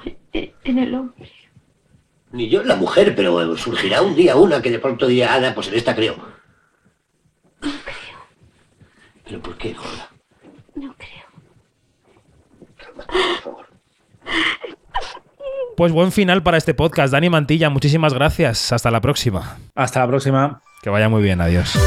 en 0.64 0.78
el 0.78 0.94
hombre. 0.94 1.30
Ni 2.32 2.48
yo 2.48 2.62
en 2.62 2.68
la 2.68 2.76
mujer, 2.76 3.14
pero 3.14 3.56
surgirá 3.56 4.02
un 4.02 4.14
día 4.14 4.36
una 4.36 4.62
que 4.62 4.70
de 4.70 4.78
pronto 4.78 5.06
diga, 5.06 5.34
Ana, 5.34 5.54
pues 5.54 5.68
en 5.68 5.74
esta 5.74 5.94
creo. 5.94 6.16
No 7.60 7.70
creo. 7.84 8.18
¿Pero 9.24 9.42
por 9.42 9.56
qué, 9.58 9.74
Lola? 9.74 10.10
No 10.74 10.94
creo. 10.96 11.26
por 12.94 13.42
favor. 13.42 13.61
Pues 15.76 15.92
buen 15.92 16.12
final 16.12 16.42
para 16.42 16.58
este 16.58 16.74
podcast. 16.74 17.12
Dani 17.12 17.30
Mantilla, 17.30 17.70
muchísimas 17.70 18.14
gracias. 18.14 18.72
Hasta 18.72 18.90
la 18.90 19.00
próxima. 19.00 19.58
Hasta 19.74 20.00
la 20.00 20.06
próxima. 20.06 20.60
Que 20.82 20.90
vaya 20.90 21.08
muy 21.08 21.22
bien. 21.22 21.40
Adiós. 21.40 21.78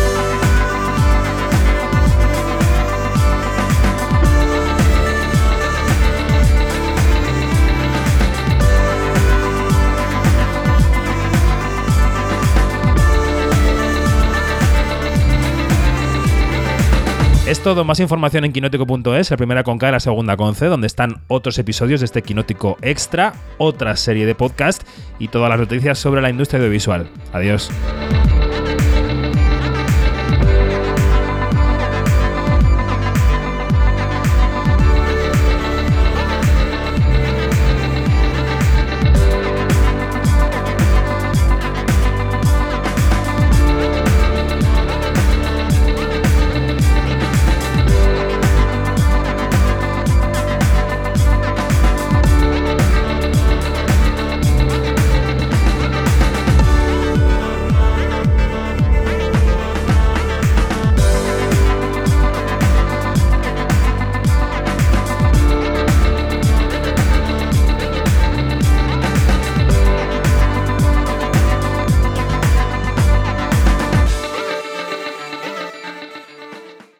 Es 17.48 17.62
todo, 17.62 17.84
más 17.84 18.00
información 18.00 18.44
en 18.44 18.52
quinótico.es, 18.52 19.30
la 19.30 19.38
primera 19.38 19.64
con 19.64 19.78
K 19.78 19.90
y 19.90 19.92
la 19.92 20.00
segunda 20.00 20.36
con 20.36 20.56
C, 20.56 20.66
donde 20.66 20.88
están 20.88 21.22
otros 21.28 21.60
episodios 21.60 22.00
de 22.00 22.06
este 22.06 22.24
Quinótico 22.24 22.76
Extra, 22.82 23.34
otra 23.60 23.96
serie 23.98 24.26
de 24.26 24.34
podcast 24.34 24.82
y 25.20 25.28
todas 25.28 25.52
las 25.52 25.60
noticias 25.60 26.00
sobre 26.00 26.24
la 26.24 26.32
industria 26.32 26.58
audiovisual. 26.58 27.08
Adiós. 27.34 27.70